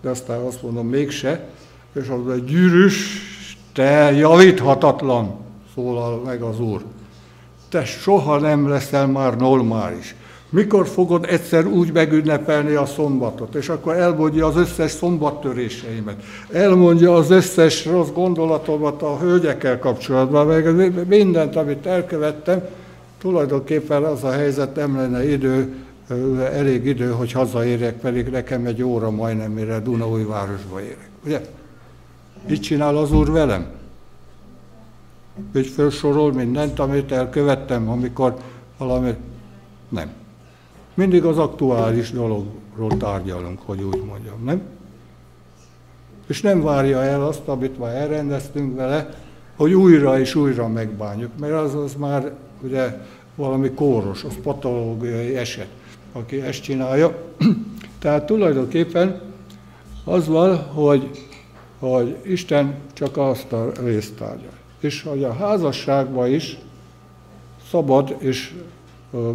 de 0.00 0.10
aztán 0.10 0.40
azt 0.40 0.62
mondom, 0.62 0.86
mégse, 0.86 1.48
és 1.92 2.08
az 2.08 2.32
egy 2.32 2.44
gyűrűs, 2.44 3.22
te 3.72 4.12
javíthatatlan, 4.12 5.36
szólal 5.74 6.22
meg 6.24 6.42
az 6.42 6.60
Úr. 6.60 6.84
Te 7.68 7.84
soha 7.84 8.38
nem 8.38 8.68
leszel 8.68 9.06
már 9.06 9.36
normális. 9.36 10.14
Mikor 10.54 10.86
fogod 10.86 11.24
egyszer 11.28 11.66
úgy 11.66 11.92
megünnepelni 11.92 12.74
a 12.74 12.86
szombatot? 12.86 13.54
És 13.54 13.68
akkor 13.68 13.94
elmondja 13.94 14.46
az 14.46 14.56
összes 14.56 14.90
szombattöréseimet. 14.90 16.22
Elmondja 16.52 17.14
az 17.14 17.30
összes 17.30 17.86
rossz 17.86 18.08
gondolatomat 18.08 19.02
a 19.02 19.18
hölgyekkel 19.18 19.78
kapcsolatban, 19.78 20.46
meg 20.46 21.06
mindent, 21.08 21.56
amit 21.56 21.86
elkövettem. 21.86 22.62
Tulajdonképpen 23.18 24.02
az 24.02 24.24
a 24.24 24.30
helyzet 24.30 24.76
nem 24.76 24.96
lenne 24.96 25.30
idő, 25.30 25.74
elég 26.52 26.86
idő, 26.86 27.10
hogy 27.10 27.32
hazaérjek, 27.32 27.94
pedig 27.94 28.26
nekem 28.28 28.66
egy 28.66 28.82
óra 28.82 29.10
majdnem, 29.10 29.52
mire 29.52 29.80
Dunaújvárosba 29.80 30.80
érek. 30.80 31.08
Ugye? 31.24 31.40
Mit 32.48 32.62
csinál 32.62 32.96
az 32.96 33.12
Úr 33.12 33.30
velem? 33.30 33.66
Hogy 35.52 35.66
felsorol 35.66 36.32
mindent, 36.32 36.78
amit 36.78 37.12
elkövettem, 37.12 37.88
amikor 37.88 38.34
valami... 38.78 39.14
Nem. 39.88 40.22
Mindig 40.94 41.24
az 41.24 41.38
aktuális 41.38 42.10
dologról 42.10 42.96
tárgyalunk, 42.98 43.60
hogy 43.64 43.82
úgy 43.82 44.02
mondjam, 44.04 44.44
nem? 44.44 44.62
És 46.26 46.40
nem 46.40 46.62
várja 46.62 47.02
el 47.02 47.26
azt, 47.26 47.48
amit 47.48 47.78
már 47.78 47.94
elrendeztünk 47.94 48.76
vele, 48.76 49.14
hogy 49.56 49.72
újra 49.72 50.18
és 50.18 50.34
újra 50.34 50.68
megbánjuk, 50.68 51.30
mert 51.38 51.52
az, 51.52 51.74
az 51.74 51.94
már 51.94 52.32
ugye 52.62 53.00
valami 53.34 53.70
kóros, 53.70 54.24
az 54.24 54.34
patológiai 54.42 55.36
eset, 55.36 55.68
aki 56.12 56.40
ezt 56.40 56.62
csinálja. 56.62 57.22
Tehát 58.00 58.26
tulajdonképpen 58.26 59.20
az 60.04 60.26
van, 60.26 60.56
hogy 60.56 61.10
hogy 61.78 62.16
Isten 62.22 62.74
csak 62.92 63.16
azt 63.16 63.52
a 63.52 63.72
részt 63.84 64.14
tárgya. 64.14 64.48
És 64.80 65.02
hogy 65.02 65.24
a 65.24 65.32
házasságban 65.32 66.32
is 66.32 66.58
szabad, 67.70 68.16
és 68.18 68.54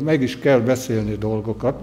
meg 0.04 0.22
is 0.22 0.38
kell 0.38 0.60
beszélni 0.60 1.16
dolgokat, 1.16 1.82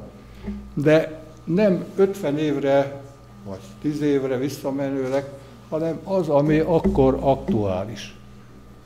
de 0.74 1.20
nem 1.44 1.84
50 1.96 2.38
évre, 2.38 3.00
vagy 3.44 3.60
10 3.80 4.00
évre 4.00 4.36
visszamenőleg, 4.36 5.24
hanem 5.68 5.98
az, 6.04 6.28
ami 6.28 6.58
akkor 6.58 7.18
aktuális. 7.20 8.16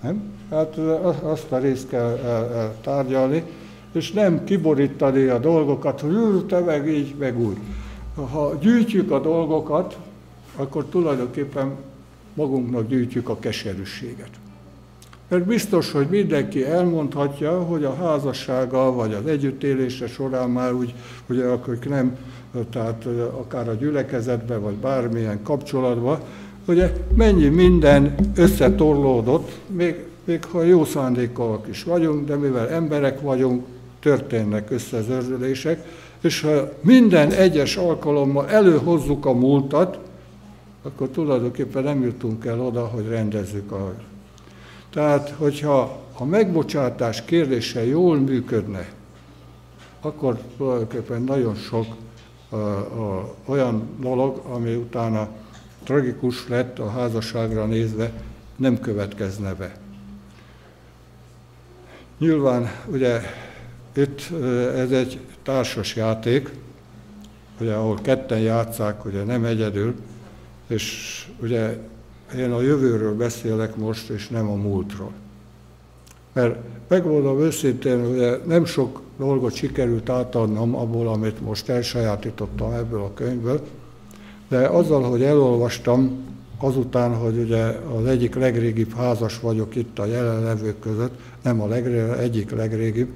Nem? 0.02 0.22
Hát 0.50 0.76
azt 1.22 1.52
a 1.52 1.58
részt 1.58 1.88
kell 1.88 2.18
tárgyalni, 2.80 3.42
és 3.92 4.12
nem 4.12 4.44
kiborítani 4.44 5.26
a 5.26 5.38
dolgokat, 5.38 6.00
hogy 6.00 6.46
te 6.46 6.58
meg 6.58 6.88
így, 6.88 7.14
meg 7.18 7.40
úgy. 7.40 7.56
Ha 8.14 8.54
gyűjtjük 8.60 9.10
a 9.10 9.20
dolgokat, 9.20 9.98
akkor 10.56 10.84
tulajdonképpen 10.84 11.76
magunknak 12.34 12.88
gyűjtjük 12.88 13.28
a 13.28 13.38
keserűséget. 13.38 14.30
Mert 15.30 15.44
biztos, 15.44 15.92
hogy 15.92 16.06
mindenki 16.10 16.64
elmondhatja, 16.64 17.62
hogy 17.62 17.84
a 17.84 17.94
házassága 17.94 18.92
vagy 18.92 19.14
az 19.14 19.26
együttélése 19.26 20.06
során 20.06 20.50
már 20.50 20.72
úgy, 20.72 20.94
hogy 21.26 21.40
akik 21.40 21.88
nem, 21.88 22.16
tehát 22.70 23.04
akár 23.38 23.68
a 23.68 23.74
gyülekezetbe, 23.74 24.56
vagy 24.56 24.74
bármilyen 24.74 25.42
kapcsolatban, 25.42 26.18
ugye 26.66 26.92
mennyi 27.14 27.48
minden 27.48 28.14
összetorlódott, 28.36 29.58
még, 29.66 30.04
még 30.24 30.44
ha 30.44 30.62
jó 30.62 30.84
szándékkal 30.84 31.60
is 31.68 31.82
vagyunk, 31.82 32.26
de 32.26 32.36
mivel 32.36 32.68
emberek 32.68 33.20
vagyunk, 33.20 33.64
történnek 34.00 34.70
összezörzülések, 34.70 35.86
és 36.20 36.40
ha 36.40 36.72
minden 36.80 37.32
egyes 37.32 37.76
alkalommal 37.76 38.48
előhozzuk 38.48 39.26
a 39.26 39.32
múltat, 39.32 39.98
akkor 40.82 41.08
tulajdonképpen 41.08 41.82
nem 41.82 42.02
jutunk 42.02 42.44
el 42.44 42.60
oda, 42.60 42.84
hogy 42.84 43.08
rendezzük 43.08 43.72
a... 43.72 43.94
Tehát, 44.90 45.30
hogyha 45.30 46.00
a 46.18 46.24
megbocsátás 46.24 47.24
kérdése 47.24 47.86
jól 47.86 48.18
működne, 48.18 48.88
akkor 50.00 50.38
tulajdonképpen 50.56 51.22
nagyon 51.22 51.54
sok 51.54 51.86
a, 52.48 52.56
a, 52.56 53.34
olyan 53.44 53.88
dolog, 54.00 54.42
ami 54.48 54.74
utána 54.74 55.28
tragikus 55.84 56.48
lett 56.48 56.78
a 56.78 56.90
házasságra 56.90 57.66
nézve, 57.66 58.12
nem 58.56 58.80
következne 58.80 59.54
be. 59.54 59.76
Nyilván 62.18 62.70
ugye 62.86 63.20
itt 63.92 64.30
ez 64.74 64.90
egy 64.90 65.18
társas 65.42 65.96
játék, 65.96 66.50
ugye, 67.60 67.74
ahol 67.74 67.98
ketten 68.02 68.38
játszák, 68.38 69.04
ugye 69.04 69.24
nem 69.24 69.44
egyedül, 69.44 69.94
és 70.66 71.26
ugye 71.40 71.78
én 72.38 72.52
a 72.52 72.60
jövőről 72.60 73.14
beszélek 73.14 73.76
most, 73.76 74.08
és 74.08 74.28
nem 74.28 74.48
a 74.48 74.54
múltról. 74.54 75.12
Mert 76.32 76.56
megmondom 76.88 77.40
őszintén, 77.40 78.06
hogy 78.06 78.40
nem 78.46 78.64
sok 78.64 79.00
dolgot 79.18 79.54
sikerült 79.54 80.08
átadnom 80.08 80.74
abból, 80.74 81.08
amit 81.08 81.40
most 81.40 81.68
elsajátítottam 81.68 82.72
ebből 82.72 83.00
a 83.00 83.14
könyvből, 83.14 83.60
de 84.48 84.66
azzal, 84.68 85.02
hogy 85.02 85.22
elolvastam, 85.22 86.28
azután, 86.58 87.14
hogy 87.14 87.38
ugye 87.38 87.64
az 87.98 88.06
egyik 88.06 88.34
legrégibb 88.34 88.94
házas 88.94 89.40
vagyok 89.40 89.76
itt 89.76 89.98
a 89.98 90.06
jelenlevők 90.06 90.78
között, 90.78 91.18
nem 91.42 91.60
a 91.60 91.66
legrégibb, 91.66 92.18
egyik 92.18 92.50
legrégibb, 92.50 93.08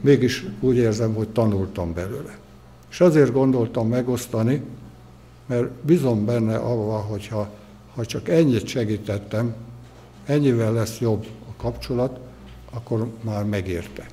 mégis 0.00 0.46
úgy 0.60 0.76
érzem, 0.76 1.14
hogy 1.14 1.28
tanultam 1.28 1.92
belőle. 1.94 2.38
És 2.90 3.00
azért 3.00 3.32
gondoltam 3.32 3.88
megosztani, 3.88 4.62
mert 5.46 5.70
bizom 5.70 6.24
benne 6.24 6.56
avva, 6.56 6.96
hogyha 6.96 7.50
ha 8.00 8.06
csak 8.06 8.28
ennyit 8.28 8.66
segítettem, 8.66 9.54
ennyivel 10.26 10.72
lesz 10.72 10.98
jobb 10.98 11.26
a 11.48 11.62
kapcsolat, 11.62 12.18
akkor 12.70 13.08
már 13.20 13.44
megérte. 13.44 14.06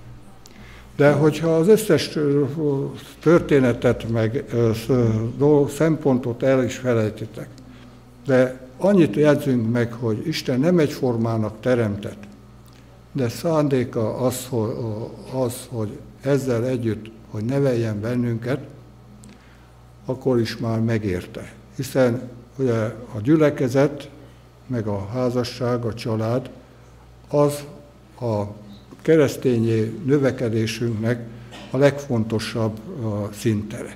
De 0.95 1.11
hogyha 1.11 1.55
az 1.55 1.67
összes 1.67 2.17
történetet, 3.19 4.09
meg 4.09 4.43
szempontot 5.69 6.43
el 6.43 6.63
is 6.63 6.75
felejtitek, 6.75 7.47
de 8.25 8.67
annyit 8.77 9.15
jegyzünk 9.15 9.71
meg, 9.71 9.93
hogy 9.93 10.27
Isten 10.27 10.59
nem 10.59 10.79
egyformának 10.79 11.59
teremtett, 11.59 12.23
de 13.11 13.29
szándéka 13.29 14.17
az, 14.17 14.47
hogy, 14.49 14.75
az, 15.33 15.67
hogy 15.69 15.99
ezzel 16.21 16.65
együtt, 16.65 17.11
hogy 17.29 17.45
neveljen 17.45 18.01
bennünket, 18.01 18.59
akkor 20.05 20.39
is 20.39 20.57
már 20.57 20.79
megérte. 20.79 21.53
Hiszen 21.75 22.29
ugye 22.57 22.75
a 23.15 23.19
gyülekezet, 23.23 24.09
meg 24.67 24.87
a 24.87 25.07
házasság, 25.13 25.85
a 25.85 25.93
család, 25.93 26.49
az 27.27 27.63
a 28.21 28.43
keresztényi 29.01 30.01
növekedésünknek 30.05 31.27
a 31.71 31.77
legfontosabb 31.77 32.79
szintere. 33.33 33.95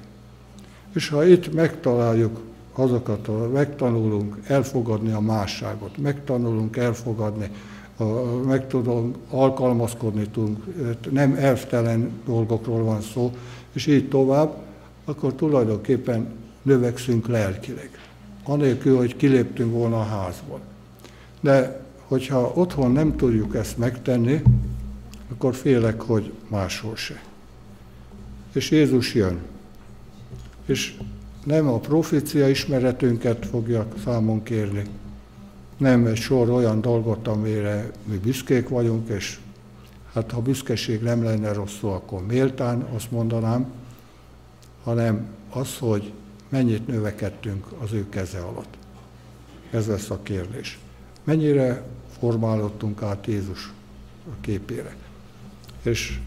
És 0.93 1.09
ha 1.09 1.26
itt 1.26 1.53
megtaláljuk 1.53 2.39
azokat, 2.74 3.51
megtanulunk 3.53 4.38
elfogadni 4.47 5.12
a 5.12 5.20
másságot, 5.20 5.97
megtanulunk 5.97 6.78
elfogadni, 6.78 7.51
meg 8.45 8.68
tudom, 8.68 9.16
alkalmazkodni 9.30 10.28
tudunk, 10.28 10.64
nem 11.09 11.36
elvtelen 11.36 12.12
dolgokról 12.26 12.84
van 12.84 13.01
szó, 13.01 13.32
és 13.74 13.88
így 13.88 14.09
tovább, 14.09 14.55
akkor 15.05 15.34
tulajdonképpen 15.34 16.28
növekszünk 16.62 17.28
lelkileg, 17.28 17.89
anélkül, 18.52 18.97
hogy 18.97 19.16
kiléptünk 19.16 19.72
volna 19.72 19.99
a 19.99 20.04
házból. 20.04 20.60
De 21.39 21.82
hogyha 22.08 22.52
otthon 22.56 22.91
nem 22.91 23.16
tudjuk 23.16 23.56
ezt 23.56 23.78
megtenni, 23.78 24.41
akkor 25.32 25.56
félek, 25.56 26.02
hogy 26.02 26.32
máshol 26.47 26.95
se. 26.95 27.22
És 28.54 28.72
Jézus 28.72 29.14
jön. 29.14 29.39
És 30.66 30.97
nem 31.43 31.68
a 31.68 31.80
profécia 31.80 32.49
ismeretünket 32.49 33.45
fogja 33.45 33.88
számon 34.04 34.43
kérni, 34.43 34.84
nem 35.78 36.06
egy 36.06 36.18
sor 36.18 36.49
olyan 36.49 36.82
dolgot, 36.82 37.28
amire 37.28 37.91
mi 38.04 38.18
büszkék 38.18 38.70
vagyunk, 38.70 39.10
és 39.10 39.39
hát 40.14 40.32
ha 40.32 40.41
büszkeség 40.41 41.02
nem 41.02 41.24
lenne 41.24 41.54
rossz 41.54 41.84
akkor 41.84 42.26
méltán 42.26 42.82
azt 42.95 43.12
mondanám, 43.12 43.66
hanem 44.84 45.26
az, 45.54 45.78
hogy 45.78 46.12
mennyit 46.52 46.88
növekedtünk 46.88 47.66
az 47.80 47.91
ő 47.93 48.10
keze 48.10 48.39
alatt. 48.39 48.78
Ez 49.72 49.88
lesz 49.88 50.10
a 50.10 50.20
kérdés. 50.24 50.80
Mennyire 51.24 51.84
formálódtunk 52.20 53.02
át 53.02 53.28
Jézus 53.28 53.74
képére. 54.41 54.95
És 55.84 56.20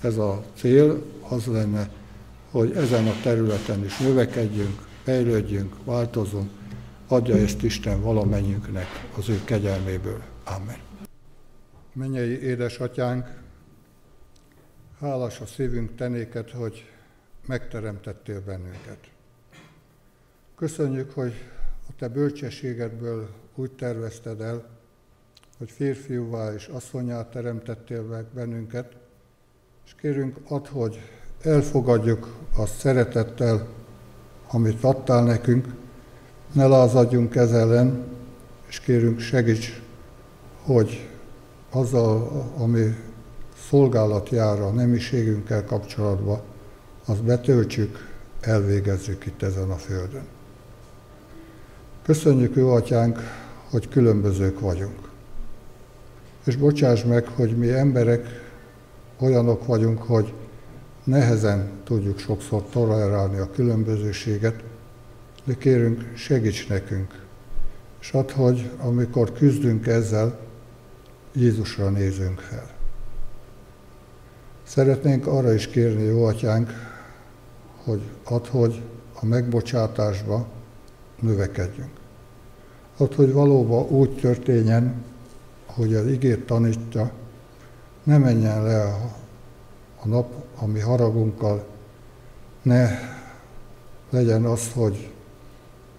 ez 0.00 0.16
a 0.16 0.44
cél 0.54 1.02
az 1.28 1.46
lenne, 1.46 1.90
hogy 2.50 2.72
ezen 2.72 3.06
a 3.06 3.20
területen 3.22 3.84
is 3.84 3.98
növekedjünk, 3.98 4.86
fejlődjünk, 5.02 5.76
változunk, 5.84 6.50
adja 7.08 7.36
ezt 7.36 7.62
Isten 7.62 8.00
valamennyünknek 8.00 8.86
az 9.16 9.28
ő 9.28 9.40
kegyelméből. 9.44 10.22
Amen. 10.44 10.78
Mennyei 11.92 12.42
édesatyánk, 12.42 13.26
hálás 15.00 15.40
a 15.40 15.46
szívünk 15.46 15.94
tenéket, 15.94 16.50
hogy 16.50 16.84
megteremtettél 17.46 18.42
bennünket. 18.44 18.98
Köszönjük, 20.58 21.10
hogy 21.10 21.32
a 21.88 21.92
te 21.98 22.08
bölcsességedből 22.08 23.28
úgy 23.54 23.70
tervezted 23.70 24.40
el, 24.40 24.68
hogy 25.58 25.70
férfiúvá 25.70 26.52
és 26.54 26.66
asszonyá 26.66 27.28
teremtettél 27.28 28.02
meg 28.02 28.24
bennünket, 28.34 28.96
és 29.86 29.94
kérünk 30.00 30.36
ad, 30.48 30.66
hogy 30.66 31.00
elfogadjuk 31.42 32.36
a 32.56 32.66
szeretettel, 32.66 33.68
amit 34.50 34.84
adtál 34.84 35.24
nekünk, 35.24 35.74
ne 36.52 36.66
lázadjunk 36.66 37.34
ez 37.34 37.52
ellen, 37.52 38.06
és 38.68 38.80
kérünk 38.80 39.20
segíts, 39.20 39.82
hogy 40.62 41.08
azzal, 41.70 42.28
ami 42.56 42.96
szolgálat 43.68 44.28
jár 44.28 44.60
a 44.60 44.70
nemiségünkkel 44.70 45.64
kapcsolatban, 45.64 46.40
azt 47.04 47.24
betöltsük, 47.24 47.98
elvégezzük 48.40 49.26
itt 49.26 49.42
ezen 49.42 49.70
a 49.70 49.76
földön. 49.76 50.36
Köszönjük, 52.08 52.56
ő 52.56 52.68
atyánk, 52.68 53.18
hogy 53.70 53.88
különbözők 53.88 54.60
vagyunk. 54.60 55.08
És 56.44 56.56
bocsáss 56.56 57.04
meg, 57.04 57.26
hogy 57.26 57.56
mi 57.56 57.72
emberek 57.72 58.26
olyanok 59.18 59.66
vagyunk, 59.66 60.02
hogy 60.02 60.32
nehezen 61.04 61.70
tudjuk 61.84 62.18
sokszor 62.18 62.62
tolerálni 62.62 63.38
a 63.38 63.50
különbözőséget, 63.50 64.62
de 65.44 65.54
kérünk, 65.54 66.12
segíts 66.14 66.68
nekünk, 66.68 67.24
és 68.00 68.12
add, 68.12 68.32
hogy 68.32 68.70
amikor 68.78 69.32
küzdünk 69.32 69.86
ezzel, 69.86 70.38
Jézusra 71.32 71.90
nézünk 71.90 72.38
fel. 72.38 72.70
Szeretnénk 74.62 75.26
arra 75.26 75.52
is 75.52 75.66
kérni, 75.66 76.02
jó 76.02 76.24
atyánk, 76.24 76.70
hogy 77.84 78.00
add, 78.24 78.46
hogy 78.48 78.82
a 79.20 79.24
megbocsátásba 79.24 80.46
növekedjünk. 81.20 81.97
Add, 82.98 83.14
hogy 83.14 83.32
valóban 83.32 83.88
úgy 83.88 84.16
történjen, 84.16 85.04
hogy 85.66 85.94
az 85.94 86.06
igét 86.06 86.46
tanítja, 86.46 87.10
ne 88.02 88.18
menjen 88.18 88.62
le 88.62 88.82
a, 88.82 89.14
a 90.00 90.08
nap, 90.08 90.44
ami 90.56 90.80
haragunkkal, 90.80 91.66
ne 92.62 92.88
legyen 94.10 94.44
az, 94.44 94.72
hogy 94.72 95.10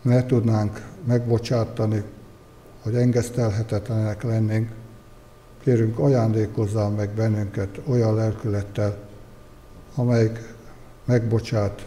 ne 0.02 0.26
tudnánk 0.26 0.88
megbocsátani, 1.04 2.04
hogy 2.82 2.96
engesztelhetetlenek 2.96 4.24
lennénk, 4.24 4.72
Kérünk, 5.64 6.00
ajándékozzál 6.00 6.90
meg 6.90 7.10
bennünket 7.10 7.82
olyan 7.88 8.16
lelkülettel, 8.16 8.98
amelyik 9.96 10.54
megbocsát, 11.06 11.86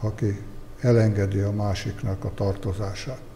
aki 0.00 0.44
elengedi 0.80 1.40
a 1.40 1.52
másiknak 1.52 2.24
a 2.24 2.30
tartozását. 2.34 3.27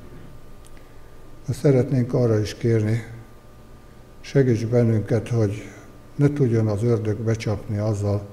De 1.46 1.52
szeretnénk 1.52 2.14
arra 2.14 2.40
is 2.40 2.54
kérni, 2.54 3.04
segíts 4.20 4.66
bennünket, 4.66 5.28
hogy 5.28 5.68
ne 6.16 6.32
tudjon 6.32 6.68
az 6.68 6.82
ördög 6.82 7.16
becsapni 7.16 7.78
azzal, 7.78 8.26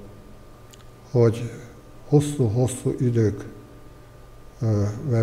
hogy 1.12 1.52
hosszú-hosszú 2.08 2.96
időkvel 3.00 3.54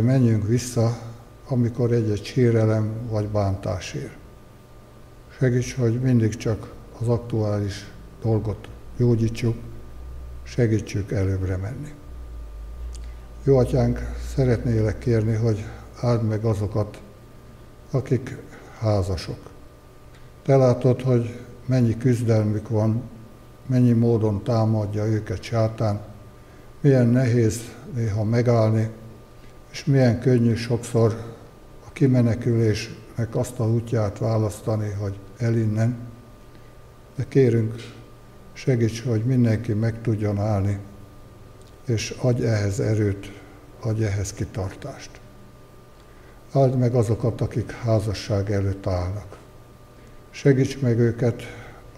menjünk 0.03 0.47
vissza, 0.47 0.99
amikor 1.49 1.93
egy-egy 1.93 2.25
sérelem 2.25 2.93
vagy 3.11 3.29
bántás 3.29 3.95
ér. 3.95 4.11
Segíts, 5.39 5.75
hogy 5.75 6.01
mindig 6.01 6.37
csak 6.37 6.73
az 7.01 7.09
aktuális 7.09 7.91
dolgot 8.23 8.69
gyógyítsuk, 8.97 9.57
segítsük 10.43 11.13
előbbre 11.13 11.57
menni. 11.57 11.93
Jó 13.45 13.57
atyánk, 13.57 14.13
szeretnélek 14.35 14.99
kérni, 14.99 15.35
hogy 15.35 15.65
áld 16.01 16.23
meg 16.29 16.45
azokat, 16.45 17.01
akik 17.97 18.37
házasok. 18.79 19.39
Te 20.43 20.57
látod, 20.57 21.03
hogy 21.03 21.41
mennyi 21.67 21.97
küzdelmük 21.97 22.69
van, 22.69 23.03
mennyi 23.67 23.93
módon 23.93 24.43
támadja 24.43 25.05
őket 25.05 25.43
sátán, 25.43 26.01
milyen 26.81 27.07
nehéz 27.07 27.61
néha 27.95 28.25
megállni, 28.25 28.91
és 29.71 29.85
milyen 29.85 30.21
könnyű 30.21 30.55
sokszor 30.55 31.35
a 31.87 31.93
kimenekülésnek 31.93 33.37
azt 33.37 33.59
a 33.61 33.69
útját 33.69 34.19
választani, 34.19 34.91
hogy 34.91 35.19
elinnen. 35.37 35.97
De 37.17 37.25
kérünk, 37.29 37.75
segíts, 38.53 39.03
hogy 39.03 39.25
mindenki 39.25 39.73
meg 39.73 40.01
tudjon 40.01 40.39
állni, 40.39 40.79
és 41.87 42.11
adj 42.21 42.45
ehhez 42.45 42.81
erőt, 42.81 43.33
adj 43.81 44.05
ehhez 44.05 44.33
kitartást. 44.33 45.21
Áld 46.53 46.79
meg 46.79 46.95
azokat, 46.95 47.41
akik 47.41 47.71
házasság 47.71 48.51
előtt 48.51 48.87
állnak. 48.87 49.39
Segíts 50.31 50.81
meg 50.81 50.99
őket 50.99 51.43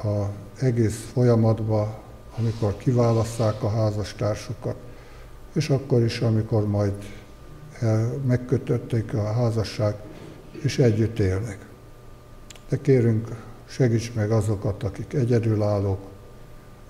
az 0.03 0.27
egész 0.61 1.11
folyamatba, 1.13 2.03
amikor 2.39 2.77
kiválasszák 2.77 3.63
a 3.63 3.71
házastársukat, 3.71 4.77
és 5.53 5.71
akkor 5.71 6.03
is, 6.03 6.21
amikor 6.21 6.67
majd 6.67 6.93
megkötötték 8.27 9.15
a 9.15 9.33
házasság, 9.33 9.95
és 10.63 10.79
együtt 10.79 11.19
élnek. 11.19 11.67
De 12.69 12.77
kérünk, 12.81 13.29
segíts 13.67 14.15
meg 14.15 14.31
azokat, 14.31 14.83
akik 14.83 15.13
egyedülállók, 15.13 16.01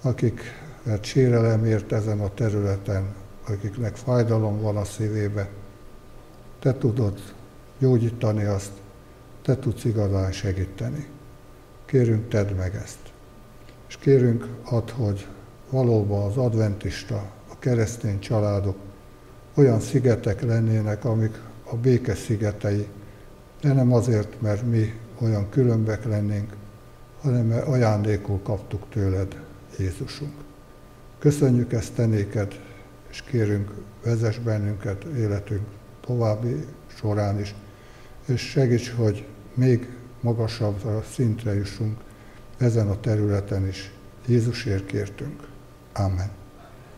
akik 0.03 0.41
sérelem 1.01 1.65
ért 1.65 1.93
ezen 1.93 2.21
a 2.21 2.35
területen, 2.35 3.15
akiknek 3.49 3.97
fájdalom 3.97 4.61
van 4.61 4.77
a 4.77 4.85
szívébe. 4.85 5.49
Te 6.61 6.75
tudod 6.79 7.21
gyógyítani 7.79 8.45
azt, 8.45 8.73
te 9.43 9.57
tudsz 9.57 9.85
igazán 9.85 10.33
segíteni. 10.33 11.07
Kérünk, 11.85 12.29
tedd 12.29 12.55
meg 12.55 12.75
ezt. 12.75 12.99
És 13.89 13.97
kérünk, 13.97 14.47
add, 14.65 14.91
hogy 14.91 15.27
valóban 15.71 16.27
az 16.27 16.37
adventista, 16.37 17.31
a 17.51 17.59
keresztény 17.59 18.19
családok 18.19 18.77
olyan 19.55 19.81
szigetek 19.81 20.43
lennének, 20.43 21.05
amik 21.05 21.41
a 21.65 21.77
béke 21.77 22.15
szigetei, 22.15 22.87
de 23.61 23.73
nem 23.73 23.93
azért, 23.93 24.41
mert 24.41 24.63
mi 24.63 24.95
olyan 25.21 25.49
különbek 25.49 26.05
lennénk, 26.05 26.53
hanem 27.21 27.47
mert 27.47 27.67
ajándékul 27.67 28.41
kaptuk 28.43 28.89
tőled, 28.89 29.41
Jézusunk. 29.79 30.35
Köszönjük 31.19 31.73
ezt 31.73 31.93
te 31.93 32.07
és 33.11 33.23
kérünk, 33.23 33.75
vezess 34.05 34.39
bennünket 34.39 35.05
életünk 35.05 35.67
további 36.01 36.65
során 36.87 37.41
is, 37.41 37.55
és 38.29 38.41
segíts, 38.41 38.91
hogy 38.91 39.27
még 39.55 39.89
magasabb 40.21 41.05
szintre 41.13 41.55
jussunk 41.55 41.99
ezen 42.59 42.89
a 42.89 43.01
területen 43.01 43.67
is. 43.67 43.93
Jézusért 44.27 44.87
kértünk. 44.87 45.49
Amen. 45.93 46.38